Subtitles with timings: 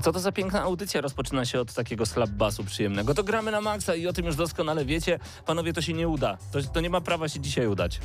[0.00, 3.14] Co to za piękna audycja rozpoczyna się od takiego slap basu przyjemnego?
[3.14, 5.18] To gramy na maksa i o tym już doskonale wiecie.
[5.46, 6.38] Panowie, to się nie uda.
[6.52, 8.00] To, to nie ma prawa się dzisiaj udać.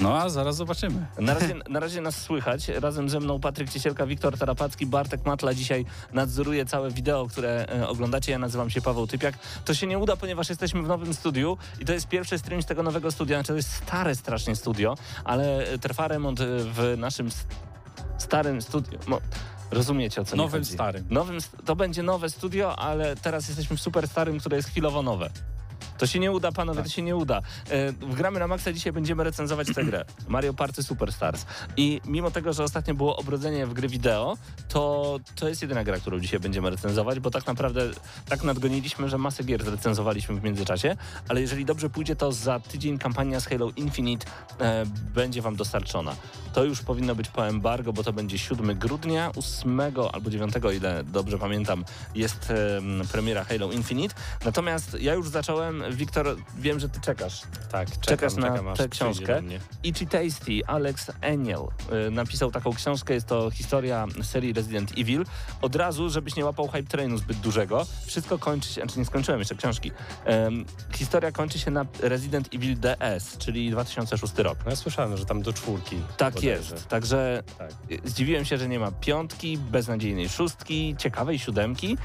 [0.00, 1.06] No a zaraz zobaczymy.
[1.18, 2.68] Na razie, na razie nas słychać.
[2.68, 7.88] Razem ze mną Patryk Ciesielka, Wiktor Tarapacki, Bartek Matla dzisiaj nadzoruje całe wideo, które e,
[7.88, 8.32] oglądacie.
[8.32, 9.34] Ja nazywam się Paweł Typiak.
[9.64, 12.66] To się nie uda, ponieważ jesteśmy w nowym studiu i to jest pierwszy stream z
[12.66, 13.36] tego nowego studia.
[13.36, 17.28] Znaczy to jest stare strasznie studio, ale e, trwa remont e, w naszym
[18.18, 18.98] starym studiu.
[19.74, 20.72] Rozumiecie o co Nowym chodzi?
[20.72, 21.04] starym.
[21.10, 25.30] Nowym, to będzie nowe studio, ale teraz jesteśmy w super starym, które jest chwilowo nowe.
[26.04, 27.42] To się nie uda, panowie, to się nie uda.
[27.70, 30.04] E, w gramy na maksa dzisiaj będziemy recenzować tę grę.
[30.28, 31.46] Mario Party Superstars.
[31.76, 34.36] I mimo tego, że ostatnio było obrodzenie w gry wideo,
[34.68, 37.90] to to jest jedyna gra, którą dzisiaj będziemy recenzować, bo tak naprawdę
[38.28, 40.96] tak nadgoniliśmy, że masę gier zrecenzowaliśmy w międzyczasie,
[41.28, 44.26] ale jeżeli dobrze pójdzie, to za tydzień kampania z Halo Infinite
[44.60, 46.16] e, będzie wam dostarczona.
[46.52, 49.80] To już powinno być po embargo, bo to będzie 7 grudnia, 8
[50.12, 54.14] albo 9, o ile dobrze pamiętam, jest em, premiera Halo Infinite.
[54.44, 57.42] Natomiast ja już zacząłem, Wiktor, wiem, że ty czekasz.
[57.72, 59.42] Tak, czekam, Czekasz na czekam, tę książkę?
[59.82, 61.60] Itchy Tasty, Alex Eniel
[62.06, 65.24] y, napisał taką książkę, jest to historia serii Resident Evil.
[65.62, 69.40] Od razu, żebyś nie łapał hype trainu zbyt dużego, wszystko kończy się, znaczy nie skończyłem
[69.40, 69.90] jeszcze książki.
[70.92, 74.58] Historia kończy się na Resident Evil DS, czyli 2006 rok.
[74.64, 75.96] No ja słyszałem, że tam do czwórki.
[76.16, 77.70] Tak jest, także Tak.
[77.90, 81.96] y, zdziwiłem się, że nie ma piątki, beznadziejnej szóstki, ciekawej siódemki,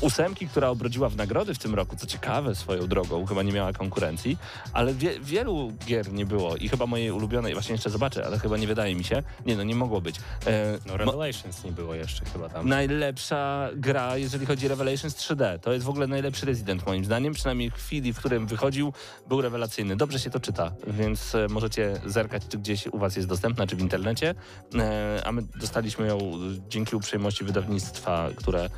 [0.00, 3.72] ósemki, która obrodziła w nagrody w tym roku, co ciekawe swoją drogą, chyba nie miała
[3.72, 4.38] konkurencji,
[4.72, 8.56] ale wie, wielu gier nie było i chyba mojej ulubionej, właśnie jeszcze zobaczę, ale chyba
[8.56, 10.16] nie wydaje mi się, nie no, nie mogło być.
[10.46, 12.68] E, No Revelations nie było jeszcze chyba tam.
[12.68, 15.58] Najlepsza gra, jeżeli chodzi o Revelations 3D.
[15.58, 17.34] To jest w ogóle najlepszy Resident moim zdaniem.
[17.34, 18.92] Przynajmniej w chwili, w którym wychodził,
[19.28, 19.96] był rewelacyjny.
[19.96, 23.76] Dobrze się to czyta, więc e, możecie zerkać, czy gdzieś u was jest dostępna, czy
[23.76, 24.34] w internecie.
[24.78, 26.20] E, a my dostaliśmy ją e,
[26.68, 28.68] dzięki uprzejmości wydawnictwa, które e,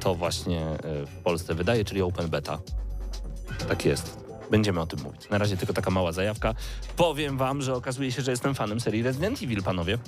[0.00, 2.58] to właśnie e, w Polsce wydaje, czyli Open Beta.
[3.68, 4.28] Tak jest.
[4.50, 5.30] Będziemy o tym mówić.
[5.30, 6.54] Na razie tylko taka mała zajawka.
[6.96, 9.98] Powiem wam, że okazuje się, że jestem fanem serii Resident Evil, panowie.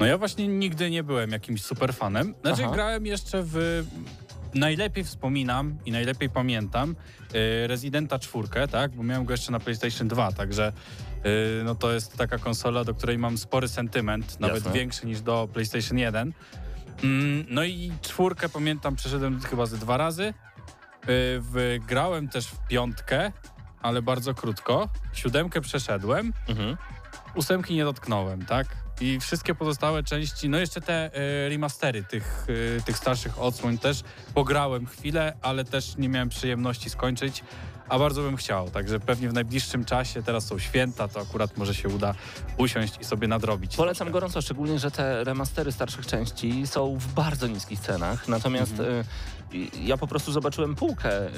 [0.00, 2.34] No ja właśnie nigdy nie byłem jakimś super fanem.
[2.40, 2.74] Znaczy Aha.
[2.74, 3.84] grałem jeszcze w...
[4.54, 6.96] Najlepiej wspominam i najlepiej pamiętam
[7.34, 8.90] y, Residenta 4, tak?
[8.90, 10.72] Bo miałem go jeszcze na PlayStation 2, także
[11.26, 14.72] y, no to jest taka konsola, do której mam spory sentyment, nawet Jasne.
[14.72, 16.32] większy niż do PlayStation 1.
[17.02, 20.24] Mm, no i czwórkę pamiętam, przeszedłem chyba ze dwa razy.
[20.28, 20.32] Y,
[21.40, 23.32] w, grałem też w piątkę,
[23.82, 24.88] ale bardzo krótko.
[25.12, 26.32] Siódemkę przeszedłem.
[26.48, 26.76] Mhm.
[27.34, 28.66] ósemki nie dotknąłem, tak?
[29.00, 32.46] I wszystkie pozostałe części, no jeszcze te e, remastery tych,
[32.78, 34.02] e, tych starszych odsłon też
[34.34, 37.44] pograłem chwilę, ale też nie miałem przyjemności skończyć,
[37.92, 41.74] a bardzo bym chciał, także pewnie w najbliższym czasie, teraz są święta, to akurat może
[41.74, 42.14] się uda
[42.58, 43.76] usiąść i sobie nadrobić.
[43.76, 44.12] Polecam trochę.
[44.12, 48.28] gorąco, szczególnie, że te remastery starszych części są w bardzo niskich cenach.
[48.28, 49.04] Natomiast y,
[49.82, 51.32] ja po prostu zobaczyłem półkę y,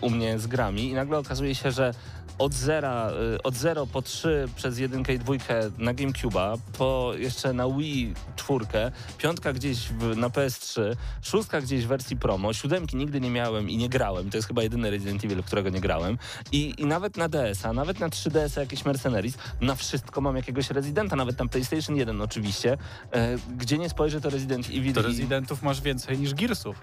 [0.00, 1.94] u mnie z grami i nagle okazuje się, że
[2.38, 7.52] od zera, y, od 0 po 3 przez jedynkę i dwójkę na GameCube'a, po jeszcze
[7.52, 10.80] na Wii czwórkę, piątka gdzieś w, na PS3,
[11.22, 14.30] szóstka gdzieś w wersji promo, siódemki nigdy nie miałem i nie grałem.
[14.30, 16.18] To jest chyba jedyny Resident Evil, którego nie grałem.
[16.52, 21.16] I, i nawet na DS-a, nawet na 3DS-a jakieś Mercenaries, na wszystko mam jakiegoś Residenta,
[21.16, 22.76] nawet na PlayStation 1 oczywiście.
[23.12, 24.92] E, gdzie nie spojrzę, to Resident Evil.
[24.94, 26.76] To i- rezydentów masz więcej niż Gearsów.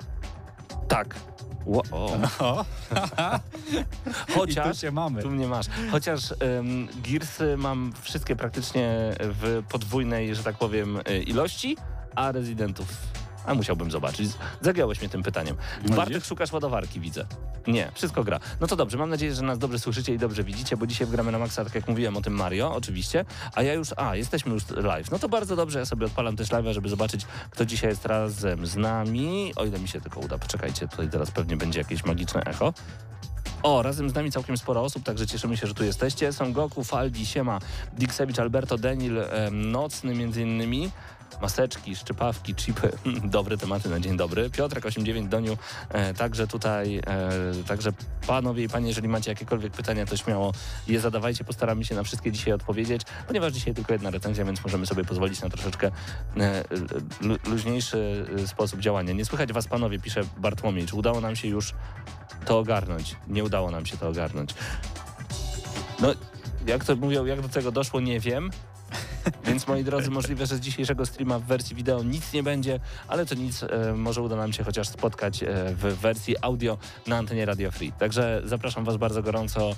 [0.92, 1.16] Tak.
[1.66, 2.18] Ło- o.
[2.40, 2.66] O,
[4.30, 4.82] i Chociaż...
[4.82, 5.22] tu mamy.
[5.22, 5.66] Tu mnie masz.
[5.92, 11.78] Chociaż um, Gearsy mam wszystkie praktycznie w podwójnej, że tak powiem, y, ilości,
[12.16, 12.88] a rezydentów.
[13.46, 14.30] A musiałbym zobaczyć.
[14.62, 15.56] Zagiąłeś mnie tym pytaniem.
[15.90, 16.28] No Bartek, widzisz?
[16.28, 17.26] szukasz ładowarki, widzę.
[17.68, 18.40] Nie, wszystko gra.
[18.62, 21.32] No to dobrze, mam nadzieję, że nas dobrze słyszycie i dobrze widzicie, bo dzisiaj gramy
[21.32, 23.26] na maksa, tak jak mówiłem o tym Mario, oczywiście.
[23.56, 25.12] A ja już, a, jesteśmy już live.
[25.12, 28.66] No to bardzo dobrze, ja sobie odpalam też live'a, żeby zobaczyć, kto dzisiaj jest razem
[28.66, 29.54] z nami.
[29.56, 32.74] O ile mi się tylko uda, poczekajcie, tutaj teraz pewnie będzie jakieś magiczne echo.
[33.64, 36.34] O, razem z nami całkiem sporo osób, także cieszymy się, że tu jesteście.
[36.34, 37.60] Są Goku, Faldi, Siema,
[37.94, 40.92] Diksewicz, Alberto, Denil, em, Nocny między innymi.
[41.42, 42.92] Maseczki, szczypawki, chipy.
[43.24, 44.50] Dobre tematy na dzień dobry.
[44.50, 45.58] Piotrek 89 Doniu,
[45.90, 47.92] e, także tutaj, e, także
[48.28, 50.54] panowie i panie, jeżeli macie jakiekolwiek pytania, to śmiało
[50.88, 51.44] je zadawajcie.
[51.44, 55.42] Postaramy się na wszystkie dzisiaj odpowiedzieć, ponieważ dzisiaj tylko jedna recenzja, więc możemy sobie pozwolić
[55.42, 55.92] na troszeczkę
[56.38, 56.64] e,
[57.22, 59.14] lu- luźniejszy e, sposób działania.
[59.14, 60.86] Nie słychać was panowie, pisze Bartłomiej.
[60.86, 61.74] Czy udało nam się już
[62.46, 63.16] to ogarnąć?
[63.28, 64.54] Nie udało nam się to ogarnąć.
[66.00, 66.14] No,
[66.68, 68.52] jak to mówią, jak do tego doszło, nie wiem.
[69.48, 73.26] Więc moi drodzy, możliwe, że z dzisiejszego streama w wersji wideo nic nie będzie, ale
[73.26, 76.78] to nic, e, może uda nam się chociaż spotkać e, w wersji audio
[77.08, 77.92] na antenie Radio Free.
[77.92, 79.76] Także zapraszam Was bardzo gorąco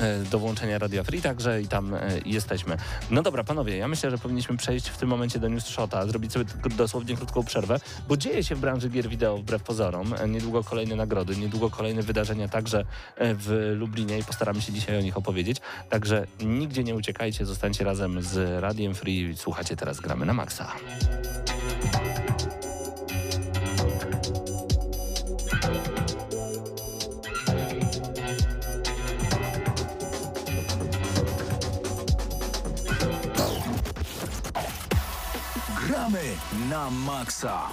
[0.00, 1.96] e, do włączenia Radio Free, także i tam
[2.26, 2.76] jesteśmy.
[3.10, 6.32] No dobra, panowie, ja myślę, że powinniśmy przejść w tym momencie do News Shota, zrobić
[6.32, 6.44] sobie
[6.76, 10.14] dosłownie krótką przerwę, bo dzieje się w branży gier wideo wbrew pozorom.
[10.28, 12.84] Niedługo kolejne nagrody, niedługo kolejne wydarzenia także
[13.18, 15.60] w Lublinie i postaramy się dzisiaj o nich opowiedzieć.
[15.90, 19.36] Także nigdzie nie uciekajcie, zostańcie razem z Radiem Free.
[19.36, 20.72] Słuchacie teraz Gramy na Maxa.
[35.86, 36.22] Gramy
[36.70, 37.68] na maksa.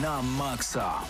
[0.00, 1.04] Na maksa.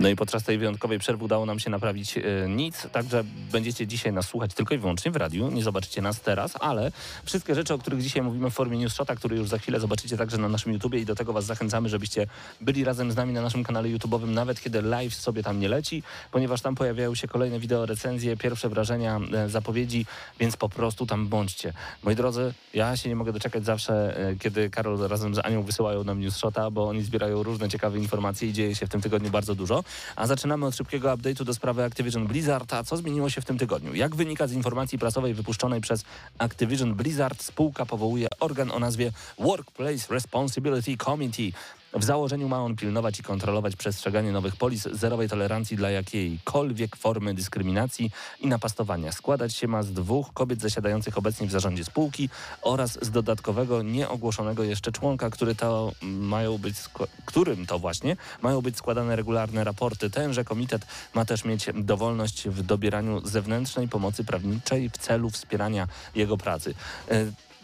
[0.00, 4.12] No i podczas tej wyjątkowej przerwy udało nam się naprawić e, nic, także będziecie dzisiaj
[4.12, 6.92] nas słuchać tylko i wyłącznie w radiu, nie zobaczycie nas teraz, ale
[7.24, 10.16] wszystkie rzeczy, o których dzisiaj mówimy w formie News Shota, który już za chwilę zobaczycie
[10.16, 12.26] także na naszym YouTubie i do tego was zachęcamy, żebyście
[12.60, 16.02] byli razem z nami na naszym kanale YouTube'owym, nawet kiedy live sobie tam nie leci,
[16.30, 20.06] ponieważ tam pojawiają się kolejne wideo recenzje, pierwsze wrażenia, e, zapowiedzi,
[20.40, 21.72] więc po prostu tam bądźcie.
[22.02, 26.04] Moi drodzy, ja się nie mogę doczekać zawsze, e, kiedy Karol razem z Anią wysyłają
[26.04, 29.30] nam News Shota, bo oni zbierają różne ciekawe informacje i dzieje się w tym tygodniu
[29.30, 29.84] bardzo dużo.
[30.16, 32.72] A zaczynamy od szybkiego update'u do sprawy Activision Blizzard.
[32.72, 33.94] A co zmieniło się w tym tygodniu?
[33.94, 36.04] Jak wynika z informacji prasowej wypuszczonej przez
[36.38, 41.52] Activision Blizzard, spółka powołuje organ o nazwie Workplace Responsibility Committee.
[41.92, 47.34] W założeniu ma on pilnować i kontrolować przestrzeganie nowych polis zerowej tolerancji dla jakiejkolwiek formy
[47.34, 49.12] dyskryminacji i napastowania.
[49.12, 52.28] Składać się ma z dwóch kobiet zasiadających obecnie w zarządzie spółki
[52.62, 56.76] oraz z dodatkowego, nieogłoszonego jeszcze członka, który to mają być,
[57.24, 60.10] którym to właśnie mają być składane regularne raporty.
[60.10, 66.36] Tenże komitet ma też mieć dowolność w dobieraniu zewnętrznej pomocy prawniczej w celu wspierania jego
[66.36, 66.74] pracy.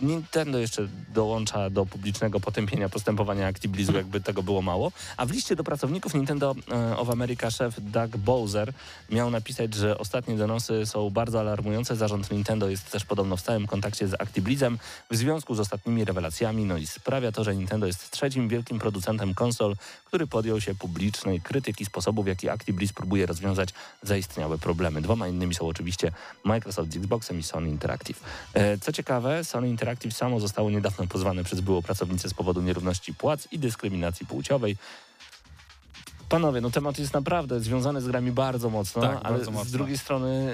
[0.02, 4.92] Nintendo jeszcze dołącza do publicznego potępienia postępowania ActiBlizzu, jakby tego było mało.
[5.16, 8.72] A w liście do pracowników Nintendo e, of America szef Doug Bowser
[9.10, 11.96] miał napisać, że ostatnie donosy są bardzo alarmujące.
[11.96, 14.78] Zarząd Nintendo jest też podobno w stałym kontakcie z ActiBlizzem
[15.10, 16.64] w związku z ostatnimi rewelacjami.
[16.64, 21.40] No i sprawia to, że Nintendo jest trzecim wielkim producentem konsol, który podjął się publicznej
[21.40, 23.68] krytyki sposobu, w jaki ActiBliz próbuje rozwiązać
[24.02, 25.02] zaistniałe problemy.
[25.02, 26.12] Dwoma innymi są oczywiście
[26.44, 28.20] Microsoft z Xboxem i Sony Interactive.
[28.54, 33.14] E, Co ciekawe, Sony Interactive samo zostało niedawno pozwane przez byłą pracownicę z powodu nierówności
[33.14, 34.76] płac i dyskryminacji płciowej.
[36.28, 39.68] Panowie, no temat jest naprawdę związany z grami bardzo mocno, Tak, ale bardzo mocno.
[39.68, 40.50] z drugiej strony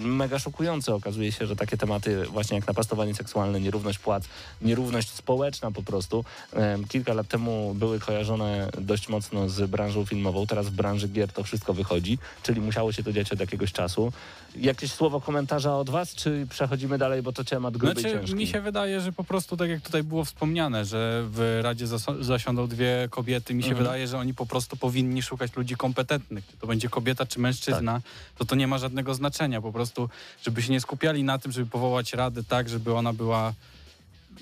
[0.00, 0.94] y, mega szokujące.
[0.94, 4.24] Okazuje się, że takie tematy właśnie jak napastowanie seksualne, nierówność płac,
[4.62, 10.46] nierówność społeczna po prostu, em, kilka lat temu były kojarzone dość mocno z branżą filmową,
[10.46, 14.12] teraz w branży gier to wszystko wychodzi, czyli musiało się to dziać od jakiegoś czasu.
[14.56, 18.36] Jakieś słowo komentarza od was, czy przechodzimy dalej, bo to temat gruby i Znaczy, ciężki?
[18.36, 22.20] mi się wydaje, że po prostu tak jak tutaj było wspomniane, że w Radzie zas-
[22.24, 23.84] zasiądą dwie kobiety, mi się Mhm.
[23.86, 26.46] wydaje, że oni po prostu powinni szukać ludzi kompetentnych.
[26.50, 28.02] Czy to będzie kobieta, czy mężczyzna, Tak.
[28.38, 29.60] to to nie ma żadnego znaczenia.
[29.60, 30.08] Po prostu,
[30.42, 33.54] żeby się nie skupiali na tym, żeby powołać radę tak, żeby ona była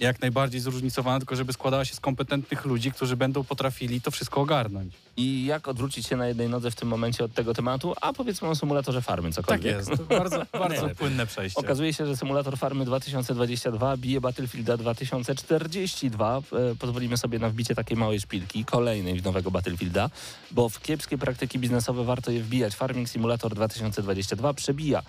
[0.00, 4.40] jak najbardziej zróżnicowana, tylko żeby składała się z kompetentnych ludzi, którzy będą potrafili to wszystko
[4.40, 4.94] ogarnąć.
[5.16, 8.48] I jak odwrócić się na jednej nodze w tym momencie od tego tematu, a powiedzmy
[8.48, 9.76] o symulatorze farmy, cokolwiek.
[9.76, 10.02] Tak jest.
[10.02, 11.60] Bardzo, bardzo płynne przejście.
[11.60, 16.36] Okazuje się, że symulator farmy 2022 bije Battlefielda 2042.
[16.36, 16.42] E,
[16.78, 20.10] Pozwolimy sobie na wbicie takiej małej szpilki, kolejnej nowego Battlefielda,
[20.50, 22.74] bo w kiepskie praktyki biznesowe warto je wbijać.
[22.74, 25.02] Farming Simulator 2022 przebija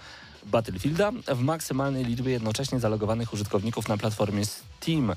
[0.45, 5.13] Battlefielda w maksymalnej liczbie jednocześnie zalogowanych użytkowników na platformie Steam.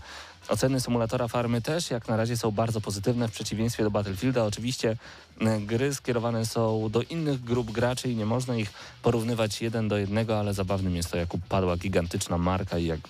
[0.48, 4.44] Oceny symulatora farmy też jak na razie są bardzo pozytywne w przeciwieństwie do Battlefielda.
[4.44, 4.96] Oczywiście
[5.40, 9.98] e, gry skierowane są do innych grup graczy i nie można ich porównywać jeden do
[9.98, 13.00] jednego, ale zabawnym jest to, jak upadła gigantyczna marka i jak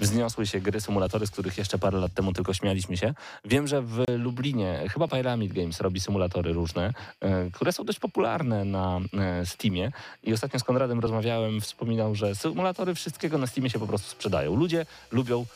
[0.00, 3.14] wzniosły się gry, symulatory, z których jeszcze parę lat temu tylko śmialiśmy się.
[3.44, 8.64] Wiem, że w Lublinie chyba Pyramid Games robi symulatory różne, e, które są dość popularne
[8.64, 13.78] na e, Steamie i ostatnio z Konradem rozmawiałem, wspominał, że symulatory wszystkiego na Steamie się
[13.78, 14.56] po prostu sprzedają.
[14.56, 15.46] Ludzie lubią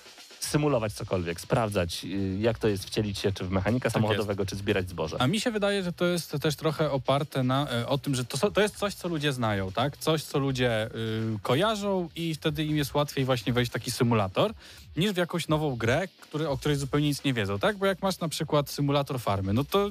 [0.40, 4.88] symulować cokolwiek, sprawdzać y, jak to jest wcielić się czy w mechanika samochodowego, czy zbierać
[4.88, 5.16] zboże.
[5.20, 8.24] A mi się wydaje, że to jest też trochę oparte na, e, o tym, że
[8.24, 9.96] to, to jest coś, co ludzie znają, tak?
[9.96, 14.54] Coś, co ludzie y, kojarzą i wtedy im jest łatwiej właśnie wejść w taki symulator,
[14.96, 17.76] niż w jakąś nową grę, który, o której zupełnie nic nie wiedzą, tak?
[17.76, 19.90] Bo jak masz na przykład symulator farmy, no to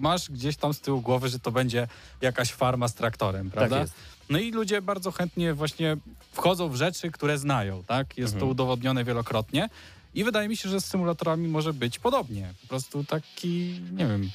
[0.00, 1.88] masz gdzieś tam z tyłu głowy, że to będzie
[2.20, 3.76] jakaś farma z traktorem, prawda?
[3.76, 3.94] Tak jest.
[4.30, 5.96] No i ludzie bardzo chętnie właśnie
[6.32, 8.18] wchodzą w rzeczy, które znają, tak?
[8.18, 8.50] Jest to Mhm.
[8.52, 9.68] udowodnione wielokrotnie.
[10.14, 12.54] I wydaje mi się, że z symulatorami może być podobnie.
[12.62, 14.30] Po prostu taki, nie wiem,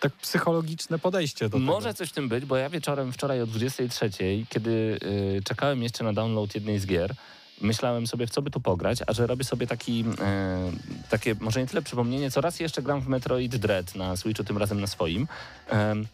[0.00, 1.98] tak psychologiczne podejście do Może tego.
[1.98, 4.10] coś w tym być, bo ja wieczorem wczoraj o 23,
[4.48, 4.98] kiedy
[5.38, 7.14] y, czekałem jeszcze na download jednej z gier,
[7.60, 10.70] myślałem sobie, w co by tu pograć, a że robię sobie taki, e,
[11.10, 14.58] takie, może nie tyle przypomnienie, co raz jeszcze gram w Metroid Dread na Switchu, tym
[14.58, 15.28] razem na swoim.
[15.68, 16.06] Em,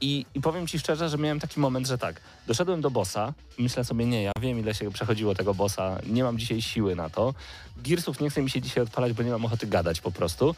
[0.00, 3.84] i, I powiem ci szczerze, że miałem taki moment, że tak, doszedłem do bossa, myślę
[3.84, 7.34] sobie, nie, ja wiem ile się przechodziło tego bossa, nie mam dzisiaj siły na to.
[7.76, 10.54] Gearsów nie chce mi się dzisiaj odpalać, bo nie mam ochoty gadać po prostu.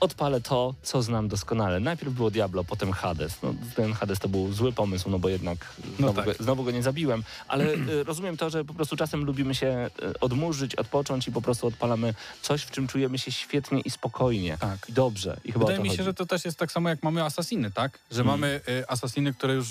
[0.00, 1.80] Odpalę to, co znam doskonale.
[1.80, 3.42] Najpierw było Diablo, potem Hades.
[3.42, 5.58] No, ten Hades to był zły pomysł, no bo jednak
[5.98, 6.24] znowu, tak.
[6.24, 7.24] go, znowu go nie zabiłem.
[7.48, 11.42] Ale y, rozumiem to, że po prostu czasem lubimy się y, odmurzyć, odpocząć i po
[11.42, 14.58] prostu odpalamy coś, w czym czujemy się świetnie i spokojnie.
[14.60, 14.88] Tak.
[14.88, 15.40] I dobrze.
[15.44, 16.04] I chyba Wydaje mi się, chodzi.
[16.04, 17.98] że to też jest tak samo jak mamy asasiny, tak?
[18.10, 18.40] Że Hmm.
[18.40, 19.68] mamy y, asasiny, które już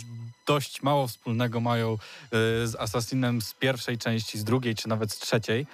[0.47, 1.97] dość mało wspólnego mają y,
[2.67, 5.67] z asasinem z pierwszej części, z drugiej czy nawet z trzeciej.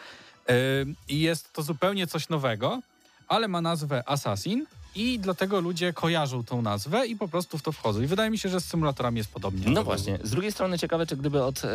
[0.49, 2.81] Y, I jest to zupełnie coś nowego,
[3.27, 4.65] ale ma nazwę Assassin
[4.95, 8.01] i dlatego ludzie kojarzą tą nazwę i po prostu w to wchodzą.
[8.01, 9.69] I wydaje mi się, że z symulatorami jest podobnie.
[9.71, 10.19] No właśnie.
[10.23, 11.69] Z drugiej strony ciekawe, czy gdyby od em,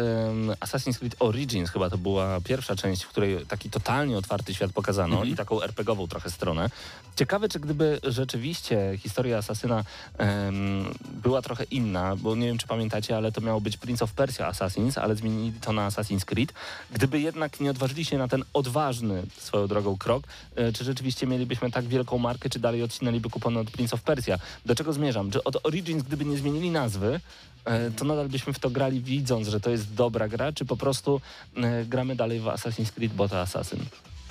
[0.61, 5.11] Assassin's Creed Origins, chyba to była pierwsza część, w której taki totalnie otwarty świat pokazano
[5.15, 5.29] Mhm.
[5.33, 6.71] i taką RPGową trochę stronę.
[7.17, 9.85] Ciekawe, czy gdyby rzeczywiście historia Asasyna
[10.19, 10.85] em,
[11.23, 14.47] była trochę inna, bo nie wiem, czy pamiętacie, ale to miało być Prince of Persia
[14.47, 16.53] Assassins, ale zmienili to na Assassin's Creed.
[16.93, 20.25] Gdyby jednak nie odważyli się na ten odważny swoją drogą krok,
[20.57, 24.03] e, czy rzeczywiście mielibyśmy tak wielką markę, czy dalej odcinać ściągnęliby kupony od Prince of
[24.03, 24.39] Persia.
[24.67, 25.33] Do czego zmierzam?
[25.33, 27.21] Że od Origins, gdyby nie zmienili nazwy,
[27.65, 30.77] e, to nadal byśmy w to grali widząc, że to jest dobra gra, czy po
[30.77, 31.21] prostu
[31.57, 33.81] e, gramy dalej w Assassin's Creed, bo to Assassin.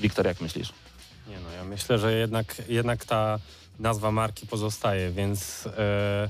[0.01, 0.69] Wiktor, jak myślisz?
[1.27, 3.39] Nie no, ja myślę, że jednak, jednak ta
[3.79, 6.29] nazwa marki pozostaje, więc e,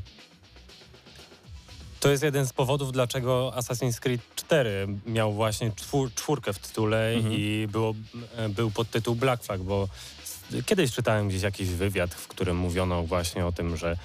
[1.99, 7.13] to jest jeden z powodów, dlaczego Assassin's Creed 4 miał właśnie czwór, czwórkę w tytule
[7.13, 7.33] Mhm.
[7.33, 7.93] i było,
[8.49, 9.87] był podtytuł Black Flag, bo
[10.65, 13.97] kiedyś czytałem gdzieś jakiś wywiad, w którym mówiono właśnie o tym, że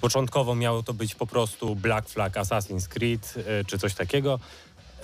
[0.00, 4.38] początkowo miało to być po prostu Black Flag Assassin's Creed e, czy coś takiego.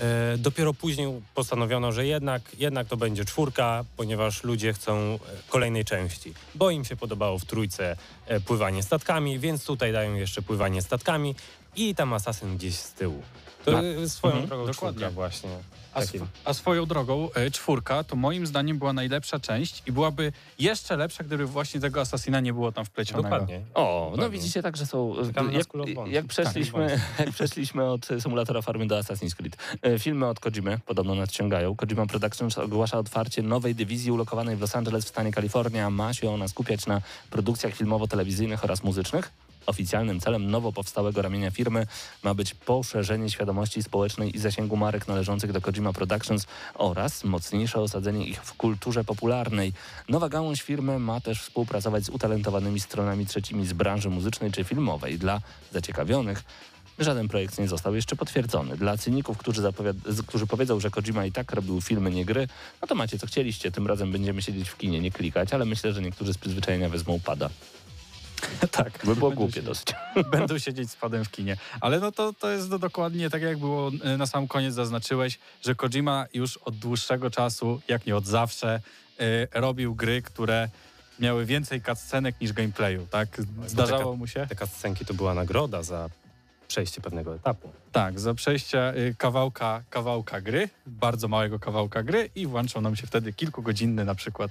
[0.00, 5.18] E, Dopiero później postanowiono, że jednak, jednak to będzie czwórka, ponieważ ludzie chcą e,
[5.48, 6.34] kolejnej części.
[6.54, 7.96] Bo im się podobało w trójce
[8.46, 11.34] pływanie statkami, więc tutaj dają jeszcze pływanie statkami
[11.76, 13.22] i tam asasyn gdzieś z tyłu.
[13.64, 15.10] To e, swoją Mhm, drogą dokładnie.
[15.10, 15.50] właśnie.
[15.94, 20.32] A, sw- a swoją drogą, e, czwórka to moim zdaniem była najlepsza część i byłaby
[20.58, 23.28] jeszcze lepsza, gdyby właśnie tego Assassina nie było tam wplecionego.
[23.28, 23.60] Dokładnie.
[23.74, 24.38] O, no Dokładnie.
[24.38, 25.14] widzicie tak, że są.
[25.34, 25.66] Na Jak,
[26.06, 29.56] jak, przeszliśmy, jak przeszliśmy od symulatora farmy do Assassin's Creed.
[29.82, 31.76] E, Filmy od Kojimy podobno nadciągają.
[31.76, 35.90] Kojima Productions ogłasza otwarcie nowej dywizji ulokowanej w Los Angeles w stanie Kalifornia.
[35.90, 39.32] Ma się ona skupiać na produkcjach filmowo-telewizyjnych oraz muzycznych.
[39.66, 41.86] Oficjalnym celem nowo powstałego ramienia firmy
[42.22, 48.26] ma być poszerzenie świadomości społecznej i zasięgu marek należących do Kojima Productions oraz mocniejsze osadzenie
[48.26, 49.72] ich w kulturze popularnej.
[50.08, 55.18] Nowa gałąź firmy ma też współpracować z utalentowanymi stronami trzecimi z branży muzycznej czy filmowej.
[55.18, 55.40] Dla
[55.72, 56.42] zaciekawionych
[56.98, 58.76] żaden projekt nie został jeszcze potwierdzony.
[58.76, 59.62] Dla cyników, którzy,
[60.26, 62.48] którzy powiedzą, że Kojima i tak robił filmy, nie gry,
[62.82, 63.72] no to macie co chcieliście.
[63.72, 67.20] Tym razem będziemy siedzieć w kinie, nie klikać, ale myślę, że niektórzy z przyzwyczajenia wezmą
[67.20, 67.50] pada.
[68.70, 68.98] Tak.
[69.06, 69.88] By było głupie dosyć.
[70.32, 71.56] Będą siedzieć z padem w kinie.
[71.80, 75.38] Ale no to, to jest do- dokładnie tak, jak było e, na sam koniec zaznaczyłeś,
[75.62, 78.80] że Kojima już od dłuższego czasu, jak nie od zawsze,
[79.20, 80.68] e, robił gry, które
[81.18, 83.28] miały więcej cutscenek niż gameplayu, tak?
[83.66, 84.46] Zdarzało taka- mu się?
[84.48, 86.08] Taka scenki to była nagroda za
[86.70, 87.72] przejście pewnego etapu.
[87.92, 93.06] Tak, za przejście y, kawałka, kawałka gry, bardzo małego kawałka gry i włączał nam się
[93.06, 94.50] wtedy kilkugodzinny na przykład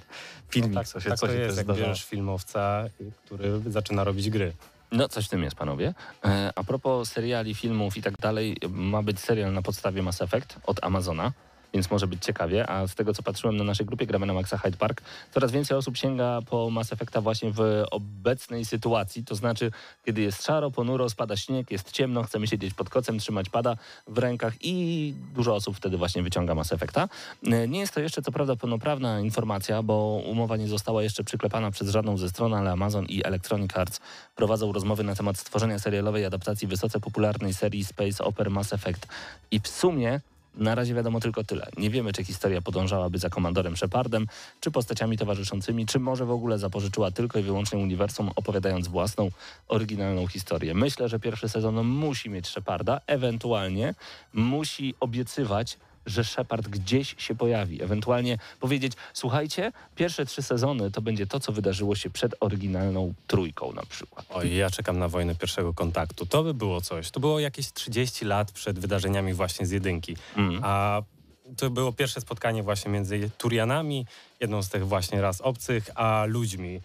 [0.50, 1.88] filmik, tak, co się, tak co to się jest, też jak zdarzało.
[1.88, 4.52] bierzesz filmowca, y, który zaczyna robić gry.
[4.92, 5.94] No, coś w tym jest, panowie.
[6.24, 10.58] E, a propos seriali, filmów i tak dalej, ma być serial na podstawie Mass Effect
[10.66, 11.32] od Amazona,
[11.74, 12.70] więc może być ciekawie.
[12.70, 15.02] A z tego, co patrzyłem na naszej grupie Gramy na Maxa Hyde Park,
[15.34, 19.70] coraz więcej osób sięga po Mass Effecta właśnie w obecnej sytuacji, to znaczy,
[20.06, 24.18] kiedy jest szaro, ponuro, spada śnieg, jest ciemno, chcemy siedzieć pod kocem, trzymać pada w
[24.18, 27.08] rękach i dużo osób wtedy właśnie wyciąga Mass Effecta.
[27.68, 31.88] Nie jest to jeszcze, co prawda, pełnoprawna informacja, bo umowa nie została jeszcze przyklepana przez
[31.90, 34.00] żadną ze stron, ale Amazon i Electronic Arts
[34.36, 39.08] prowadzą rozmowy na temat stworzenia serialowej adaptacji wysoce popularnej serii Space Opera Mass Effect.
[39.50, 40.20] I w sumie
[40.54, 41.66] na razie wiadomo tylko tyle.
[41.76, 44.26] Nie wiemy, czy historia podążałaby za komandorem Shepardem,
[44.60, 49.30] czy postaciami towarzyszącymi, czy może w ogóle zapożyczyła tylko i wyłącznie uniwersum, opowiadając własną,
[49.68, 50.74] oryginalną historię.
[50.74, 53.94] Myślę, że pierwszy sezon musi mieć Sheparda, ewentualnie
[54.32, 57.82] musi obiecywać, że Shepard gdzieś się pojawi.
[57.82, 63.72] Ewentualnie powiedzieć, słuchajcie, pierwsze trzy sezony to będzie to, co wydarzyło się przed oryginalną trójką
[63.72, 64.26] na przykład.
[64.30, 66.26] Oj, ja czekam na wojnę pierwszego kontaktu.
[66.26, 67.10] To by było coś.
[67.10, 70.16] To było jakieś 30 lat przed wydarzeniami właśnie z jedynki.
[70.36, 70.60] Mm.
[70.64, 71.02] A
[71.56, 74.06] to było pierwsze spotkanie właśnie między Turianami,
[74.40, 76.80] jedną z tych właśnie ras obcych, a ludźmi.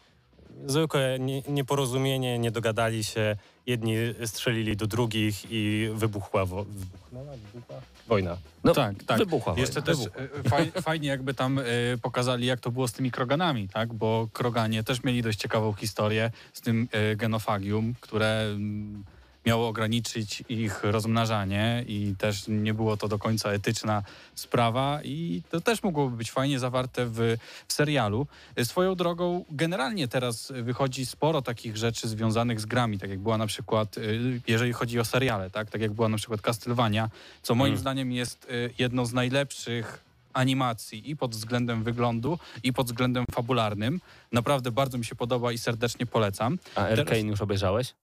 [0.65, 3.35] Zwykłe nie, nieporozumienie, nie dogadali się.
[3.65, 7.75] Jedni strzelili do drugich i wybuchła, wo- wybuchnęła, wybuchła?
[8.07, 8.37] Wojna.
[8.63, 9.17] No, tak, tak.
[9.17, 10.03] Wybuchła Jeszcze wojna.
[10.03, 10.11] też
[10.45, 11.63] e, faj, fajnie jakby tam e,
[12.01, 13.93] pokazali, jak to było z tymi kroganami, tak?
[13.93, 19.03] Bo kroganie też mieli dość ciekawą historię z tym e, genofagium, które mm,
[19.45, 24.03] miało ograniczyć ich rozmnażanie i też nie było to do końca etyczna
[24.35, 28.27] sprawa i to też mogłoby być fajnie zawarte w, w serialu.
[28.63, 33.47] Swoją drogą, generalnie teraz wychodzi sporo takich rzeczy związanych z grami, tak jak była na
[33.47, 34.01] przykład, e,
[34.47, 35.71] jeżeli chodzi o seriale, tak?
[35.71, 37.09] Tak jak była na przykład Castlevania,
[37.41, 37.79] co moim Mm.
[37.81, 40.03] zdaniem jest y, jedną z najlepszych
[40.33, 44.01] animacji i pod względem wyglądu, i pod względem fabularnym.
[44.31, 46.59] Naprawdę bardzo mi się podoba i serdecznie polecam.
[46.75, 47.93] A Arkane już obejrzałeś?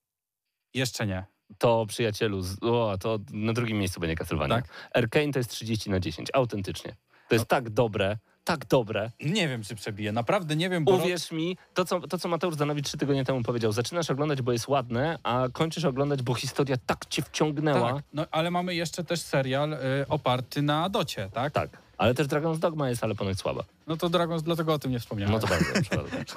[0.75, 1.32] Jeszcze nie.
[1.59, 4.55] To przyjacielu, z, o, to na drugim miejscu będzie Castlevania.
[4.55, 4.65] Tak?
[4.95, 6.95] Arkane to jest 30 na 10, autentycznie.
[7.29, 9.11] To jest tak dobre, tak dobre.
[9.21, 10.13] Nie wiem, czy przebije.
[10.13, 10.93] Naprawdę nie wiem, bo...
[10.93, 14.53] Uwierz mi, to co, to co Mateusz Zanowicz trzy tygodnie temu powiedział, zaczynasz oglądać, bo
[14.53, 17.93] jest ładne, a kończysz oglądać, bo historia tak cię wciągnęła.
[17.93, 21.53] Tak, no, ale mamy jeszcze też serial y, oparty na Docie, tak?
[21.53, 23.65] Tak, ale też Dragon's Dogma jest, ale ponoć słaba.
[23.87, 25.33] No to Dragons, dlatego o tym nie wspomniałem.
[25.35, 25.91] No to bardzo dobrze.
[25.97, 26.35] bardzo dobrze.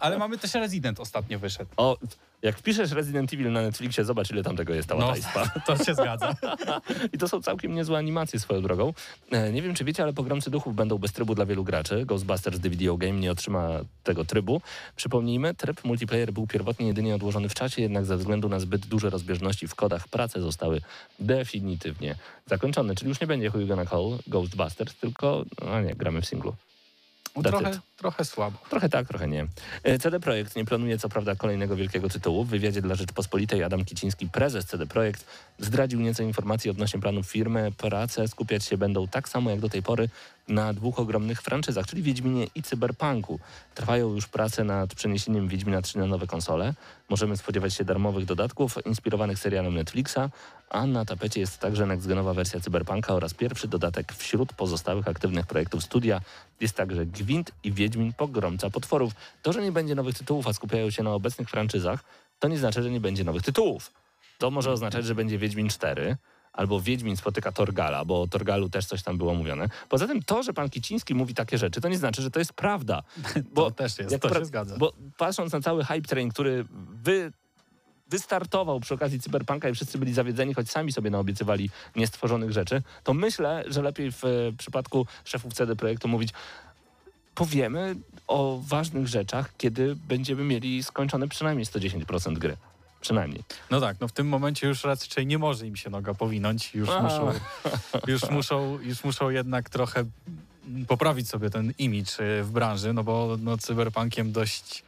[0.00, 1.70] Ale mamy też Resident ostatnio wyszedł.
[1.76, 1.96] O,
[2.42, 5.50] Jak wpiszesz Resident Evil na Netflixie, zobacz ile tam tego jest, No, tałataństwa.
[5.66, 6.34] to się zgadza.
[7.14, 8.92] I to są całkiem niezłe animacje swoją drogą.
[9.30, 12.04] E, Nie wiem, czy wiecie, ale pogromcy duchów będą bez trybu dla wielu graczy.
[12.06, 13.68] Ghostbusters The Video Game nie otrzyma
[14.04, 14.60] tego trybu.
[14.96, 19.10] Przypomnijmy, tryb multiplayer był pierwotnie jedynie odłożony w czasie, jednak ze względu na zbyt duże
[19.10, 20.80] rozbieżności w kodach prace zostały
[21.20, 22.14] definitywnie
[22.46, 22.94] zakończone.
[22.94, 26.47] Czyli już nie będzie Who You Gonna Call Ghostbusters, tylko, no nie, gramy w singlu.
[27.42, 27.80] Trochę, it.
[27.96, 28.58] trochę słabo.
[28.70, 29.46] Trochę tak, trochę nie.
[29.82, 32.44] E, CD Projekt nie planuje co prawda kolejnego wielkiego tytułu.
[32.44, 35.24] W wywiadzie dla Rzeczpospolitej Adam Kiciński, prezes CD Projekt,
[35.58, 37.72] zdradził nieco informacji odnośnie planów firmy.
[37.76, 40.08] Prace skupiać się będą tak samo jak do tej pory
[40.48, 43.40] na dwóch ogromnych franczyzach, czyli Wiedźminie i Cyberpunku.
[43.74, 46.74] Trwają już prace nad przeniesieniem Wiedźmina 3 na nowe konsole.
[47.08, 50.30] Możemy spodziewać się darmowych dodatków inspirowanych serialem Netflixa,
[50.70, 55.84] a na tapecie jest także next-genowa wersja Cyberpunka oraz pierwszy dodatek wśród pozostałych aktywnych projektów
[55.84, 56.20] studia.
[56.60, 59.12] Jest także Gwint i Wiedźmin Pogromca Potworów.
[59.42, 62.04] To, że nie będzie nowych tytułów, a skupiają się na obecnych franczyzach,
[62.38, 63.92] to nie znaczy, że nie będzie nowych tytułów.
[64.38, 66.16] To może oznaczać, że będzie Wiedźmin 4,
[66.58, 69.68] albo Wiedźmin spotyka Torgala, bo o Torgalu też coś tam było mówione.
[69.88, 72.52] Poza tym to, że pan Kiciński mówi takie rzeczy, to nie znaczy, że to jest
[72.52, 73.02] prawda.
[73.54, 74.76] To też jest, to pra- się zgadza.
[74.78, 76.64] Bo patrząc na cały hype train, który
[77.02, 77.32] wy,
[78.08, 83.14] wystartował przy okazji Cyberpunka i wszyscy byli zawiedzeni, choć sami sobie naobiecywali niestworzonych rzeczy, to
[83.14, 86.30] myślę, że lepiej w e, przypadku szefów CD Projektu mówić
[87.34, 92.56] powiemy o ważnych rzeczach, kiedy będziemy mieli skończone przynajmniej 110% gry.
[93.00, 93.44] Przynajmniej.
[93.70, 96.74] No tak, no w tym momencie już raczej nie może im się noga powinąć.
[96.74, 97.02] Już, A.
[97.02, 97.32] muszą,
[98.12, 100.04] już, muszą, już muszą jednak trochę
[100.88, 104.82] poprawić sobie ten imidż y, w branży, no bo no, cyberpunkiem dość,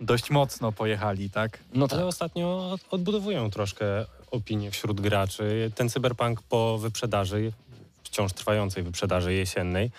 [0.00, 1.58] dość mocno pojechali, tak?
[1.74, 1.98] No tak.
[1.98, 3.84] Ale ostatnio od- odbudowują troszkę
[4.30, 5.72] opinię wśród graczy.
[5.74, 7.52] Ten cyberpunk po wyprzedaży,
[8.04, 9.90] wciąż trwającej wyprzedaży jesiennej,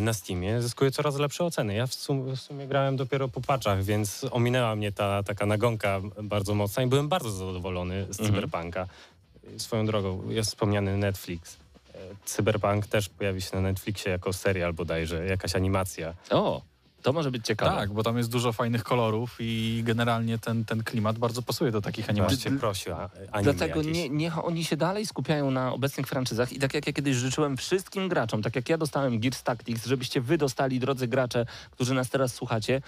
[0.00, 1.74] na Steamie zyskuje coraz lepsze oceny.
[1.74, 6.00] Ja w sumie, w sumie grałem dopiero po patchach, więc ominęła mnie ta taka nagonka
[6.22, 8.28] bardzo mocna i byłem bardzo zadowolony z Mhm.
[8.28, 8.86] cyberpunka.
[9.58, 11.56] Swoją drogą, jest wspomniany Netflix.
[11.94, 16.14] E, Cyberpunk też pojawi się na Netflixie jako serial bodajże, jakaś animacja.
[16.30, 16.62] O,
[17.02, 17.76] to może być ciekawe.
[17.76, 21.80] Tak, bo tam jest dużo fajnych kolorów i generalnie ten, ten klimat bardzo pasuje do
[21.80, 22.36] takich animacji.
[22.36, 23.94] Właśnie prosi o anime Dlatego jakieś.
[23.96, 27.56] nie, niech oni się dalej skupiają na obecnych franczyzach i tak jak ja kiedyś życzyłem
[27.56, 32.10] wszystkim graczom, tak jak ja dostałem Gears Tactics, żebyście wy dostali, drodzy gracze, którzy nas
[32.10, 32.82] teraz słuchacie,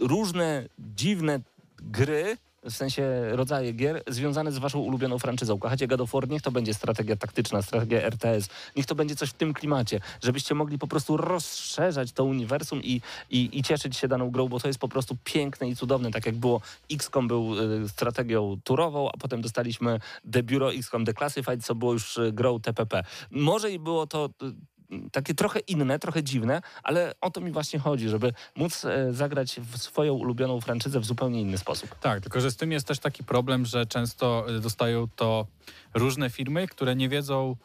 [0.00, 1.40] różne dziwne
[1.82, 5.58] gry, w sensie rodzaje gier związane z waszą ulubioną franczyzą.
[5.58, 9.30] Kochacie God of War, niech to będzie strategia taktyczna, strategia RTS, niech to będzie coś
[9.30, 14.08] w tym klimacie, żebyście mogli po prostu rozszerzać to uniwersum i, i, i cieszyć się
[14.08, 17.60] daną grą, bo to jest po prostu piękne i cudowne, tak jak było XCOM był
[17.84, 20.00] y, strategią turową, a potem dostaliśmy
[20.32, 23.04] The Bureau XCOM Declassified, co było już y, grą TPP.
[23.30, 24.75] Może i było to y,
[25.12, 29.60] takie trochę inne, trochę dziwne, ale o to mi właśnie chodzi, żeby móc e, zagrać
[29.60, 31.98] w swoją ulubioną franczyzę w zupełnie inny sposób.
[32.00, 35.46] Tak, tylko że z tym jest też taki problem, że często y, dostają to
[35.94, 37.56] różne firmy, które nie wiedzą,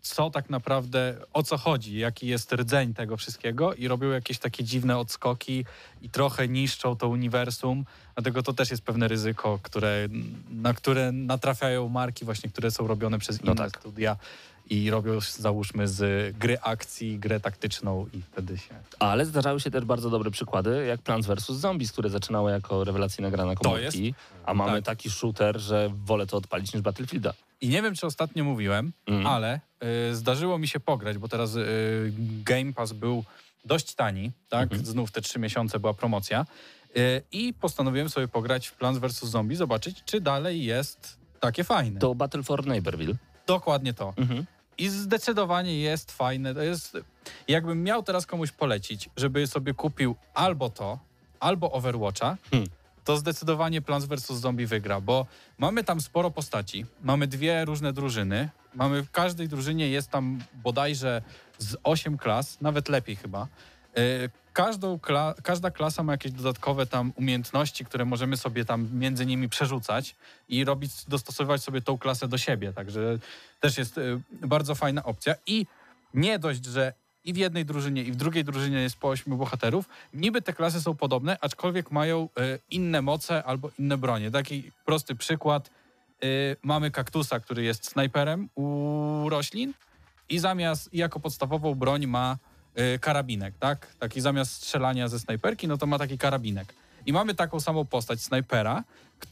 [0.00, 4.64] co tak naprawdę, o co chodzi, jaki jest rdzeń tego wszystkiego i robią jakieś takie
[4.64, 5.64] dziwne odskoki
[6.02, 10.08] i trochę niszczą to uniwersum, dlatego to też jest pewne ryzyko, które,
[10.50, 13.78] na które natrafiają marki właśnie, które są robione przez No inne tak.
[13.80, 14.16] studia
[14.70, 18.74] i robią, załóżmy, z gry akcji, grę taktyczną i wtedy się...
[18.98, 21.46] Ale zdarzały się też bardzo dobre przykłady, jak Plants vs.
[21.46, 24.14] Zombies, które zaczynało jako rewelacyjna gra na komórki,
[24.46, 24.84] a mamy Tak.
[24.84, 27.32] taki shooter, że wolę to odpalić niż Battlefielda.
[27.60, 29.26] I nie wiem, czy ostatnio mówiłem, Mhm.
[29.26, 29.60] ale
[30.10, 32.12] y, zdarzyło mi się pograć, bo teraz y,
[32.44, 33.24] Game Pass był
[33.64, 34.62] dość tani, tak?
[34.62, 34.84] Mhm.
[34.86, 36.46] Znów te trzy miesiące była promocja.
[36.96, 39.24] Y, I postanowiłem sobie pograć w Plants vs.
[39.30, 42.00] Zombie, zobaczyć, czy dalej jest takie fajne.
[42.00, 43.14] To Battle for Neighborville.
[43.46, 44.12] Dokładnie to.
[44.16, 44.46] Mhm.
[44.80, 46.54] I zdecydowanie jest fajne.
[46.54, 46.98] To jest,
[47.48, 50.98] jakbym miał teraz komuś polecić, żeby sobie kupił albo to,
[51.40, 52.68] albo Overwatcha, Hmm.
[53.04, 54.26] to zdecydowanie Plants vs.
[54.26, 55.26] Zombie wygra, bo
[55.58, 61.22] mamy tam sporo postaci, mamy dwie różne drużyny, mamy w każdej drużynie jest tam bodajże
[61.58, 63.48] z 8 klas, nawet lepiej chyba.
[64.52, 69.48] Każdą kla każda klasa ma jakieś dodatkowe tam umiejętności, które możemy sobie tam między nimi
[69.48, 70.16] przerzucać
[70.48, 72.72] i robić, dostosowywać sobie tą klasę do siebie.
[72.72, 73.18] Także
[73.60, 75.34] też jest y, bardzo fajna opcja.
[75.46, 75.66] I
[76.14, 76.92] nie dość, że
[77.24, 80.80] i w jednej drużynie, i w drugiej drużynie jest po ośmiu bohaterów, niby te klasy
[80.80, 84.30] są podobne, aczkolwiek mają y, inne moce albo inne bronie.
[84.30, 85.70] Taki prosty przykład.
[86.24, 89.72] Y, mamy kaktusa, który jest snajperem u roślin
[90.28, 92.36] i zamiast, jako podstawową broń ma
[93.00, 93.86] karabinek, tak?
[93.98, 96.74] Taki zamiast strzelania ze snajperki, no to ma taki karabinek.
[97.06, 98.84] I mamy taką samą postać snajpera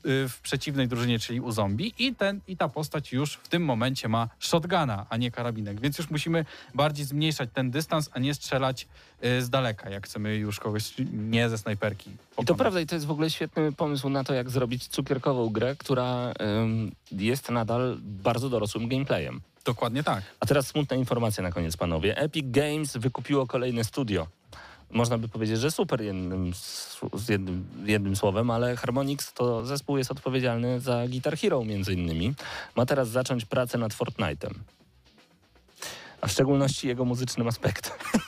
[0.07, 3.65] y, w przeciwnej drużynie, czyli u zombie i, ten, i ta postać już w tym
[3.65, 8.35] momencie ma shotguna, a nie karabinek, więc już musimy bardziej zmniejszać ten dystans, a nie
[8.35, 8.87] strzelać
[9.25, 12.59] y, z daleka, jak chcemy już kogoś nie ze snajperki I to pokonać.
[12.59, 16.33] prawda, i to jest w ogóle świetny pomysł na to, jak zrobić cukierkową grę, która
[16.63, 19.41] ym, jest nadal bardzo dorosłym gameplayem.
[19.65, 20.23] Dokładnie tak.
[20.41, 22.17] A teraz smutna informacja na koniec, panowie.
[22.19, 24.27] Epic Games wykupiło kolejne studio.
[24.91, 26.53] Można by powiedzieć, że super jednym,
[27.29, 32.35] jednym, jednym słowem, ale Harmonix to zespół jest odpowiedzialny za Guitar Hero między innymi.
[32.77, 34.55] Ma teraz zacząć pracę nad Fortnite'em.
[36.21, 37.93] A w szczególności jego muzycznym aspektem.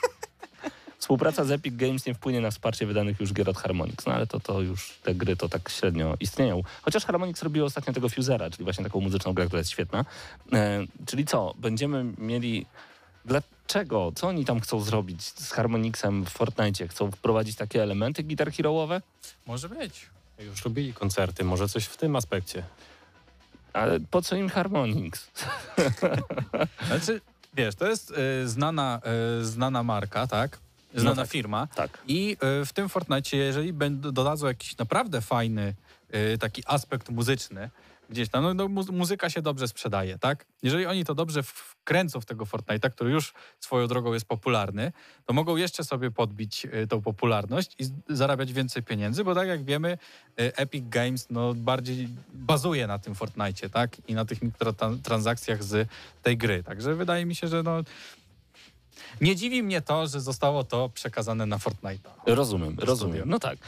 [0.99, 4.27] Współpraca z Epic Games nie wpłynie na wsparcie wydanych już gier od Harmonix, no ale
[4.27, 6.62] to, to już te gry to tak średnio istnieją.
[6.83, 10.05] Chociaż Harmonix robiło ostatnio tego Fusera, czyli właśnie taką muzyczną grę, która jest świetna.
[10.53, 12.66] E, czyli co, będziemy mieli...
[13.24, 14.12] Dlaczego?
[14.14, 16.88] Co oni tam chcą zrobić z Harmonixem w Fortnite?
[16.88, 19.00] Chcą wprowadzić takie elementy Guitar Hero'owe?
[19.46, 20.06] Może być.
[20.38, 22.62] Już robili koncerty, może coś w tym aspekcie.
[23.72, 25.30] Ale po co im Harmonix?
[26.87, 27.20] Znaczy,
[27.54, 29.00] wiesz, to jest y, znana,
[29.40, 30.59] y, znana marka, tak?
[30.94, 31.30] Znana tak.
[31.30, 31.66] firma.
[31.74, 31.98] Tak.
[32.09, 35.74] I y, w tym Fortnite, jeżeli będą dodadzą jakiś naprawdę fajny
[36.14, 37.70] y, taki aspekt muzyczny,
[38.11, 40.46] gdzieś tam, no, no mu- muzyka się dobrze sprzedaje, tak?
[40.62, 44.92] Jeżeli oni to dobrze wkręcą w tego Fortnite'a, który już swoją drogą jest popularny,
[45.27, 49.64] to mogą jeszcze sobie podbić y, tą popularność i zarabiać więcej pieniędzy, bo tak jak
[49.64, 49.99] wiemy,
[50.40, 53.96] y, Epic Games no, bardziej bazuje na tym Fortnite'cie, tak?
[54.09, 55.88] I na tych mikrotransakcjach z
[56.23, 56.62] tej gry.
[56.62, 57.83] Także wydaje mi się, że no,
[59.20, 62.10] nie dziwi mnie to, że zostało to przekazane na Fortnite'a.
[62.26, 63.28] Rozumiem, rozumiem.
[63.28, 63.58] No tak.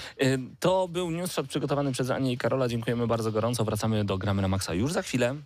[0.61, 2.69] To był newsshot przygotowany przez Anię i Karola.
[2.69, 3.65] Dziękujemy bardzo gorąco.
[3.65, 5.37] Wracamy do Gramy na Maxa już za chwilę.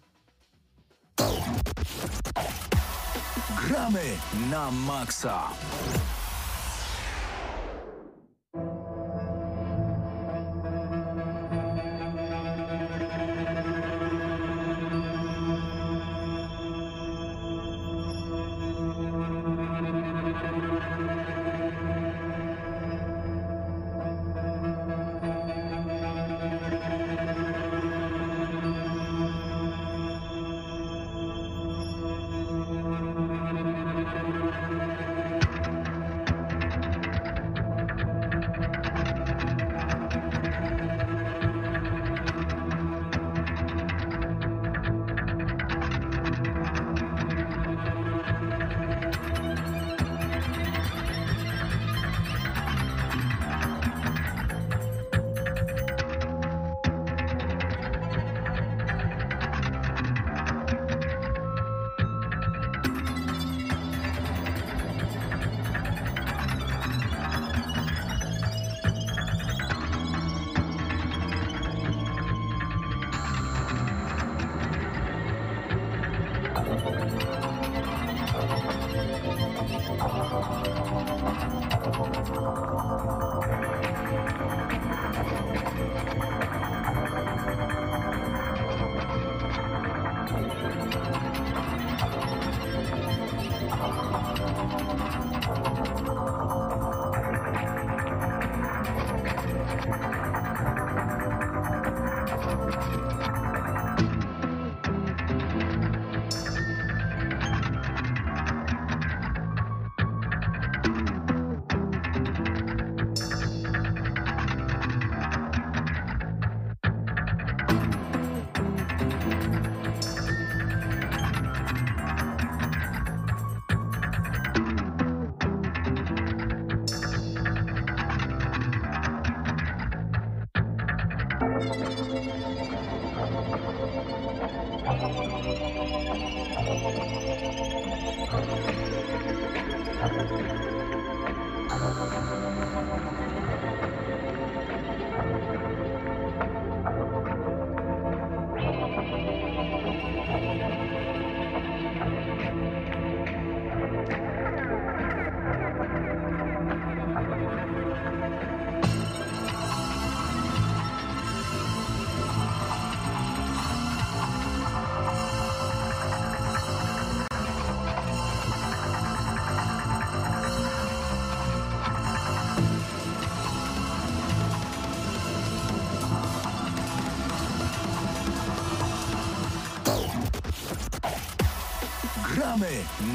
[3.68, 4.03] Gramy
[4.51, 5.42] na maksa.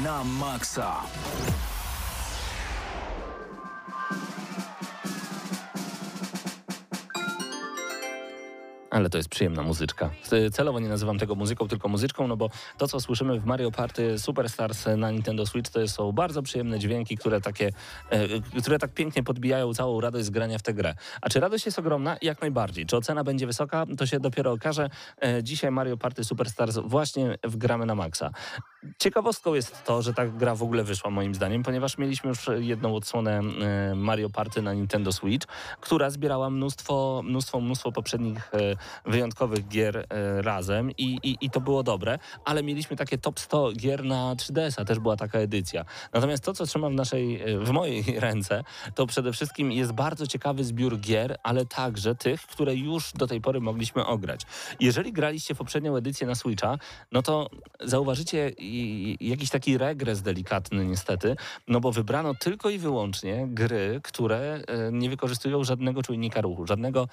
[0.02, 1.06] Na maksa.
[9.12, 10.10] To jest przyjemna muzyczka.
[10.52, 14.18] Celowo nie nazywam tego muzyką, tylko muzyczką, no bo to, co słyszymy w Mario Party
[14.18, 17.70] Superstars na Nintendo Switch, to są bardzo przyjemne dźwięki, które takie,
[18.10, 20.94] e, które tak pięknie podbijają całą radość z grania w tę grę.
[21.20, 22.16] A czy radość jest ogromna?
[22.22, 22.86] Jak najbardziej.
[22.86, 23.86] Czy ocena będzie wysoka?
[23.98, 24.90] To się dopiero okaże.
[25.22, 28.30] E, dzisiaj Mario Party Superstars właśnie wgramy na maksa.
[28.98, 32.94] Ciekawostką jest to, że ta gra w ogóle wyszła moim zdaniem, ponieważ mieliśmy już jedną
[32.94, 35.46] odsłonę e, Mario Party na Nintendo Switch,
[35.80, 38.50] która zbierała mnóstwo, mnóstwo, mnóstwo poprzednich
[39.04, 43.72] wyjątkowych gier e, razem i, i, i to było dobre, ale mieliśmy takie top 100
[43.72, 45.84] gier na 3DS-a, też była taka edycja.
[46.12, 50.26] Natomiast to, co trzymam w naszej, e, w mojej ręce, to przede wszystkim jest bardzo
[50.26, 54.42] ciekawy zbiór gier, ale także tych, które już do tej pory mogliśmy ograć.
[54.80, 56.78] Jeżeli graliście poprzednią edycję na Switcha,
[57.12, 58.52] no to zauważycie
[59.20, 61.36] jakiś taki regres delikatny niestety,
[61.68, 67.08] no bo wybrano tylko i wyłącznie gry, które e, nie wykorzystują żadnego czujnika ruchu, żadnego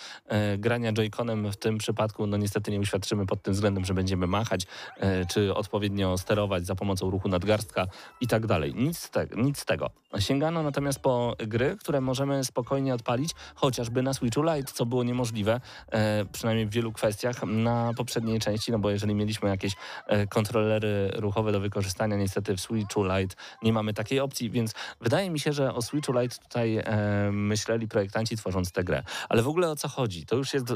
[0.58, 4.68] grania joyconem w tym przypadku, no niestety nie uświadczymy pod tym względem, że będziemy machać,
[4.98, 7.88] e, czy odpowiednio sterować za pomocą ruchu nadgarstka
[8.22, 8.74] i tak dalej.
[8.76, 9.90] Nic te, nic z tego.
[10.20, 15.62] Sięgano natomiast po gry, które możemy spokojnie odpalić, chociażby na Switchu Lite, co było niemożliwe,
[15.92, 19.74] e, przynajmniej w wielu kwestiach, na poprzedniej części, no bo jeżeli mieliśmy jakieś
[20.08, 25.30] e, kontrolery ruchowe do wykorzystania, niestety w Switchu Lite nie mamy takiej opcji, więc wydaje
[25.30, 26.84] mi się, że o Switchu Lite tutaj
[27.32, 29.04] myśleli projektanci tworząc tę grę.
[29.30, 30.26] Ale w ogóle o co chodzi?
[30.26, 30.74] To już jest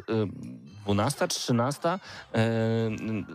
[0.93, 1.99] 12, 13 e,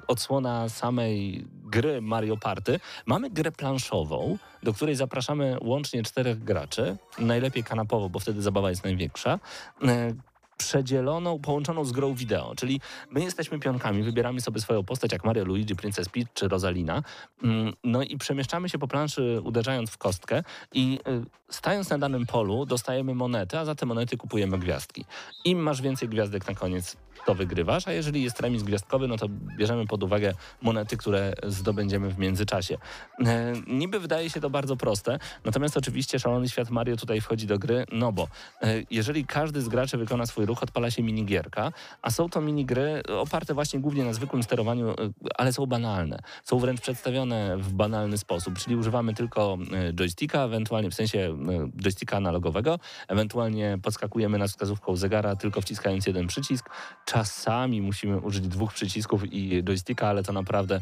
[0.06, 2.80] odsłona samej gry Mario Party.
[3.06, 8.84] Mamy grę planszową, do której zapraszamy łącznie czterech graczy, najlepiej kanapowo, bo wtedy zabawa jest
[8.84, 9.38] największa.
[9.82, 10.14] E,
[10.58, 15.44] Przedzieloną, połączoną z grą wideo, czyli my jesteśmy pionkami, wybieramy sobie swoją postać jak Mario,
[15.44, 17.02] Luigi, Princess Peach czy Rosalina,
[17.42, 20.42] Mm, no i przemieszczamy się po planszy uderzając w kostkę
[20.74, 25.04] i y, stając na danym polu dostajemy monety, a za te monety kupujemy gwiazdki.
[25.44, 29.26] Im masz więcej gwiazdek na koniec, to wygrywasz, a jeżeli jest remis gwiazdkowy, no to
[29.28, 32.78] bierzemy pod uwagę monety, które zdobędziemy w międzyczasie.
[33.26, 37.58] E, niby wydaje się to bardzo proste, natomiast oczywiście szalony świat Mario tutaj wchodzi do
[37.58, 38.28] gry, no bo
[38.62, 43.02] e, jeżeli każdy z graczy wykona swój ruch, odpala się minigierka, a są to minigry
[43.18, 44.94] oparte właśnie głównie na zwykłym sterowaniu, e,
[45.34, 46.18] ale są banalne.
[46.44, 51.82] Są wręcz przedstawione w banalny sposób, czyli używamy tylko e, joysticka, ewentualnie w sensie e,
[51.82, 56.70] joysticka analogowego, ewentualnie podskakujemy nad wskazówką zegara, tylko wciskając jeden przycisk.
[57.04, 60.80] Czasami musimy użyć dwóch przycisków i joysticka, ale to naprawdę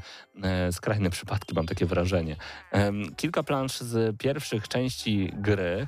[0.72, 2.37] skrajne przypadki, mam takie wrażenie.
[3.16, 5.87] Kilka plansz z pierwszych części gry.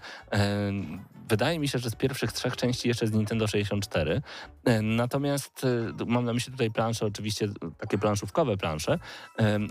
[1.29, 4.23] Wydaje mi się, że z pierwszych trzech części jeszcze z Nintendo 64.
[4.65, 8.99] E, Natomiast e, mam na myśli tutaj plansze, oczywiście takie planszówkowe plansze.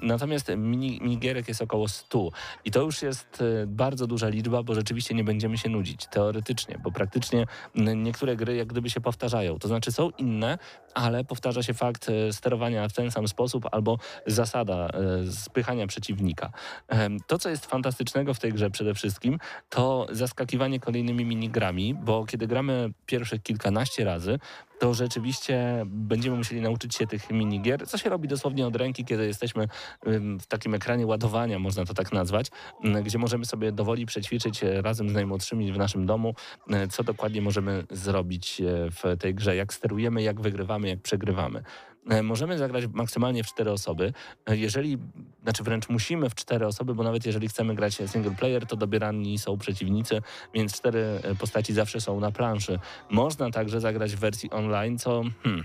[0.02, 2.30] Natomiast mini, minigierek jest około 100
[2.65, 6.80] i to już jest e, bardzo duża liczba, bo rzeczywiście nie będziemy się nudzić teoretycznie,
[6.84, 9.60] bo praktycznie niektóre gry jak gdyby się powtarzają.
[9.60, 10.58] To znaczy są inne,
[10.93, 16.52] ale powtarza się fakt e, sterowania w ten sam sposób albo zasada e, spychania przeciwnika.
[17.28, 19.39] To, co jest fantastycznego w tej grze przede wszystkim,
[19.70, 24.40] to zaskakiwanie kolejnymi minigrami, bo kiedy gramy pierwszych kilkanaście razy,
[24.80, 29.28] to rzeczywiście będziemy musieli nauczyć się tych minigier, co się robi dosłownie od ręki, kiedy
[29.28, 29.68] jesteśmy
[30.40, 32.48] w takim ekranie ładowania, można to tak nazwać,
[33.04, 36.36] gdzie możemy sobie dowoli przećwiczyć e, razem z najmłodszymi w naszym domu,
[36.70, 41.64] e, co dokładnie możemy zrobić e, w tej grze, jak sterujemy, jak wygrywamy, jak przegrywamy.
[42.10, 44.13] E, Możemy zagrać maksymalnie w cztery osoby.
[44.46, 44.98] E, Jeżeli,
[45.43, 49.38] znaczy wręcz musimy w cztery osoby, bo nawet jeżeli chcemy grać single player, to dobierani
[49.38, 50.22] są przeciwnicy,
[50.54, 52.80] więc cztery e, postaci zawsze są na planszy.
[53.10, 55.63] Można także zagrać w wersji online, co hmm,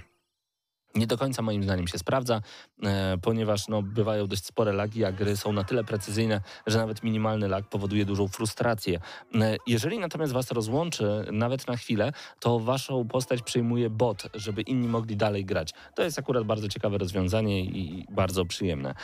[0.94, 2.40] nie do końca moim zdaniem się sprawdza,
[2.82, 7.02] e, ponieważ no, bywają dość spore lagi, a gry są na tyle precyzyjne, że nawet
[7.02, 9.00] minimalny lag powoduje dużą frustrację.
[9.34, 14.88] E, jeżeli natomiast was rozłączy nawet na chwilę, to waszą postać przyjmuje bot, żeby inni
[14.88, 15.70] mogli dalej grać.
[15.94, 18.94] To jest akurat bardzo ciekawe rozwiązanie i bardzo przyjemne.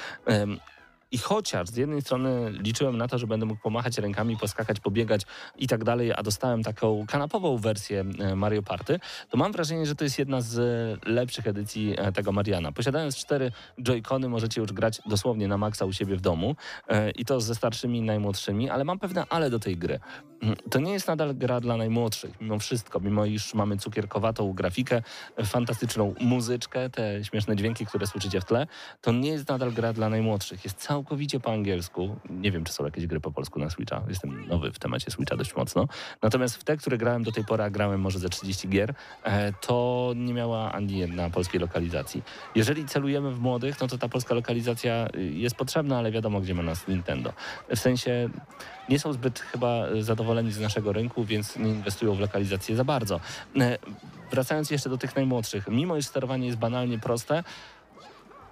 [1.10, 5.22] I chociaż z jednej strony liczyłem na to, że będę mógł pomachać rękami, poskakać, pobiegać
[5.58, 9.94] i tak dalej, a dostałem taką kanapową wersję e, Mario Party, to mam wrażenie, że
[9.94, 12.72] to jest jedna z e, lepszych edycji e, tego Mariana.
[12.72, 16.56] Posiadając cztery Joy-Cony możecie już grać dosłownie na maksa u siebie w domu
[17.16, 20.00] i to ze starszymi i najmłodszymi, ale mam pewne ale do tej gry.
[20.42, 25.02] Mm, To nie jest nadal gra dla najmłodszych, mimo wszystko, mimo iż mamy cukierkowatą grafikę,
[25.44, 28.66] fantastyczną muzyczkę, te śmieszne dźwięki, które słyszycie w tle,
[29.00, 30.64] to nie jest nadal gra dla najmłodszych.
[30.64, 32.16] Jest cała całkowicie po angielsku.
[32.30, 34.02] Nie wiem, czy są jakieś gry po polsku na Switcha.
[34.08, 35.88] Jestem nowy w temacie Switcha dość mocno.
[36.22, 39.52] Natomiast w te, które grałem do tej pory, a grałem może ze 30 gier, e,
[39.52, 42.22] to nie miała ani jedna polskiej lokalizacji.
[42.54, 46.54] Jeżeli celujemy w młodych, no to ta polska lokalizacja y, jest potrzebna, ale wiadomo, gdzie
[46.54, 47.32] ma nas Nintendo.
[47.68, 48.28] W sensie
[48.88, 53.20] nie są zbyt chyba zadowoleni z naszego rynku, więc nie inwestują w lokalizację za bardzo.
[53.56, 53.78] E,
[54.30, 57.44] Wracając jeszcze do tych najmłodszych, mimo iż sterowanie jest banalnie proste,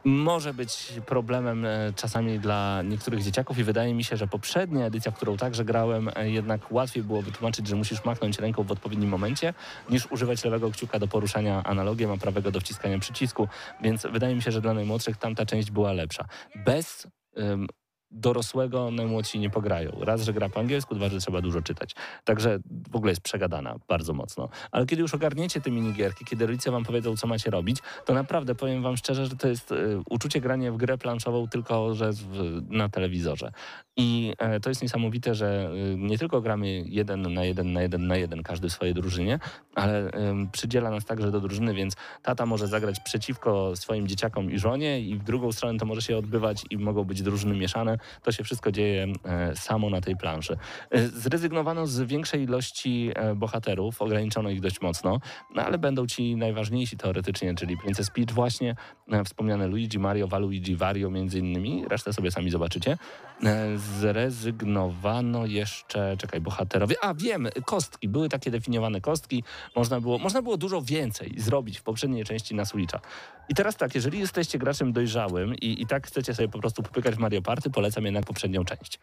[0.06, 5.12] może być problemem e, czasami dla niektórych dzieciaków i wydaje mi się, że poprzednia edycja,
[5.12, 9.54] którą także grałem, e, jednak łatwiej było wytłumaczyć, że musisz machnąć ręką w odpowiednim momencie,
[9.90, 13.48] niż używać lewego kciuka do poruszania analogiem, a prawego do wciskania przycisku,
[13.82, 16.24] więc wydaje mi się, że dla najmłodszych tamta część była lepsza.
[16.64, 17.06] Bez
[17.38, 17.66] ym,
[18.10, 19.92] dorosłego najmłodsi nie pograją.
[20.00, 21.94] Raz, że gra po angielsku, dwa, że trzeba dużo czytać.
[22.24, 22.58] Także
[22.90, 24.48] w ogóle jest przegadana bardzo mocno.
[24.70, 28.54] Ale kiedy już ogarniecie te minigierki, kiedy rodzice wam powiedzą, co macie robić, to naprawdę
[28.54, 32.62] powiem wam szczerze, że to jest y, uczucie grania w grę planszową tylko, że w,
[32.68, 33.52] na telewizorze.
[33.96, 38.06] I e, to jest niesamowite, że y, nie tylko gramy jeden na jeden na jeden
[38.06, 39.38] na jeden, każdy w swojej drużynie,
[39.74, 40.10] ale
[40.52, 45.18] przydziela nas także do drużyny, więc tata może zagrać przeciwko swoim dzieciakom i żonie i
[45.18, 47.95] w drugą stronę to może się odbywać i mogą być drużyny mieszane.
[48.22, 50.56] To się wszystko dzieje e, samo na tej planszy.
[50.90, 55.20] E, Zrezygnowano z większej ilości e, bohaterów, ograniczono ich dość mocno,
[55.54, 58.76] no ale będą ci najważniejsi teoretycznie, czyli Princess Peach właśnie,
[59.24, 62.96] wspomniane Luigi, Mario, Waluigi, Wario między innymi, resztę sobie sami zobaczycie.
[63.44, 69.44] E, Zrezygnowano jeszcze, czekaj, bohaterowie, a wiem, kostki, były takie definiowane kostki,
[69.76, 73.00] można było, można było dużo więcej zrobić w poprzedniej części na Switcha.
[73.48, 77.14] I teraz tak, jeżeli jesteście graczem dojrzałym i, i tak chcecie sobie po prostu popykać
[77.14, 78.98] w Mario Party, polecam jednak poprzednią część.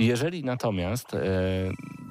[0.00, 1.20] Jeżeli natomiast e,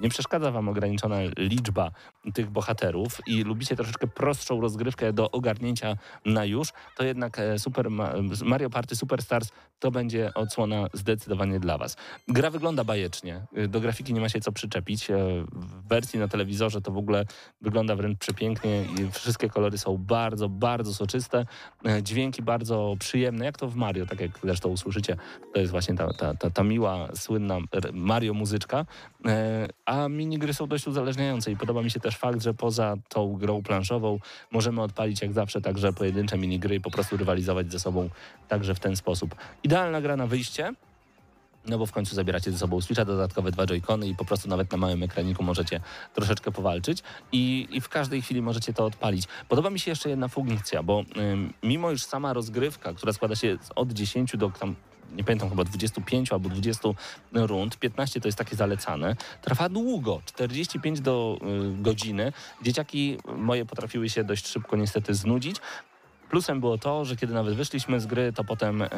[0.02, 1.92] nie przeszkadza wam ograniczona liczba
[2.34, 7.90] tych bohaterów i lubicie troszeczkę prostszą rozgrywkę do ogarnięcia na już, to jednak e, Super
[7.90, 8.14] Ma
[8.46, 11.98] Mario Party Superstars to będzie odsłona zdecydowanie dla was.
[12.28, 13.42] Gra wygląda bajecznie.
[13.56, 15.08] E, Do grafiki nie ma się co przyczepić.
[15.52, 17.26] W wersji na telewizorze to w ogóle
[17.62, 21.46] wygląda wręcz przepięknie i wszystkie kolory są bardzo, bardzo soczyste.
[22.02, 25.18] Dźwięki bardzo przyjemne, jak to w Mario, tak jak zresztą usłyszycie.
[25.54, 27.58] To jest właśnie ta, ta, ta, ta miła, słynna
[27.94, 28.86] Mario muzyczka.
[29.26, 33.34] E, A minigry są dość uzależniające i podoba mi się też fakt, że poza tą
[33.34, 34.20] grą planszową
[34.52, 38.10] możemy odpalić jak zawsze także pojedyncze minigry i po prostu rywalizować ze sobą
[38.48, 39.36] także w ten sposób.
[39.64, 40.74] Idealna gra na wyjście,
[41.68, 44.72] no bo w końcu zabieracie ze sobą Switcha, dodatkowe dwa joycony i po prostu nawet
[44.72, 45.80] na małym ekraniku możecie
[46.14, 49.28] troszeczkę powalczyć i, i w każdej chwili możecie to odpalić.
[49.50, 53.58] Podoba mi się jeszcze jedna funkcja, bo ym, mimo już sama rozgrywka, która składa się
[53.76, 54.76] od 10 do tam
[55.16, 56.90] nie pamiętam, chyba 25 albo 20
[57.34, 61.40] rund, 15 to jest takie zalecane, trwa długo, 45 do
[61.78, 62.34] y, godziny.
[62.62, 65.56] Dzieciaki moje potrafiły się dość szybko niestety znudzić,
[66.30, 68.90] Plusem było to, że kiedy nawet wyszliśmy z gry, to potem em,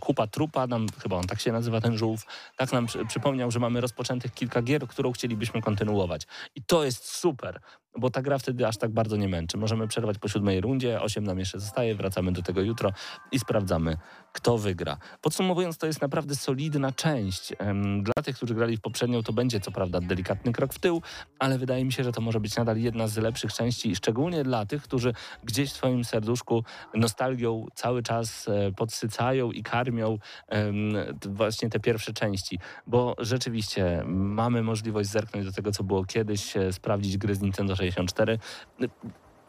[0.00, 2.26] Kupa Trupa, nam, chyba on tak się nazywa ten żółw,
[2.56, 6.26] tak nam przy, przypomniał, że mamy rozpoczętych kilka gier, którą chcielibyśmy kontynuować.
[6.54, 7.60] I to jest super,
[7.96, 9.58] bo ta gra wtedy aż tak bardzo nie męczy.
[9.58, 12.92] Możemy przerwać po siódmej rundzie, osiem nam jeszcze zostaje, wracamy do tego jutro
[13.32, 13.96] i sprawdzamy,
[14.32, 14.96] kto wygra.
[15.20, 17.52] Podsumowując, to jest naprawdę solidna część.
[18.02, 21.02] Dla tych, którzy grali w poprzednią, to będzie co prawda delikatny krok w tył,
[21.38, 24.66] ale wydaje mi się, że to może być nadal jedna z lepszych części, szczególnie dla
[24.66, 25.14] tych, którzy
[25.44, 26.64] gdzieś w swoim serduszku
[26.94, 30.18] nostalgią cały czas e, podsycają i karmią
[31.26, 36.72] właśnie te pierwsze części, bo rzeczywiście mamy możliwość zerknąć do tego, co było kiedyś, e,
[36.72, 38.38] sprawdzić gry z Nintendo 64.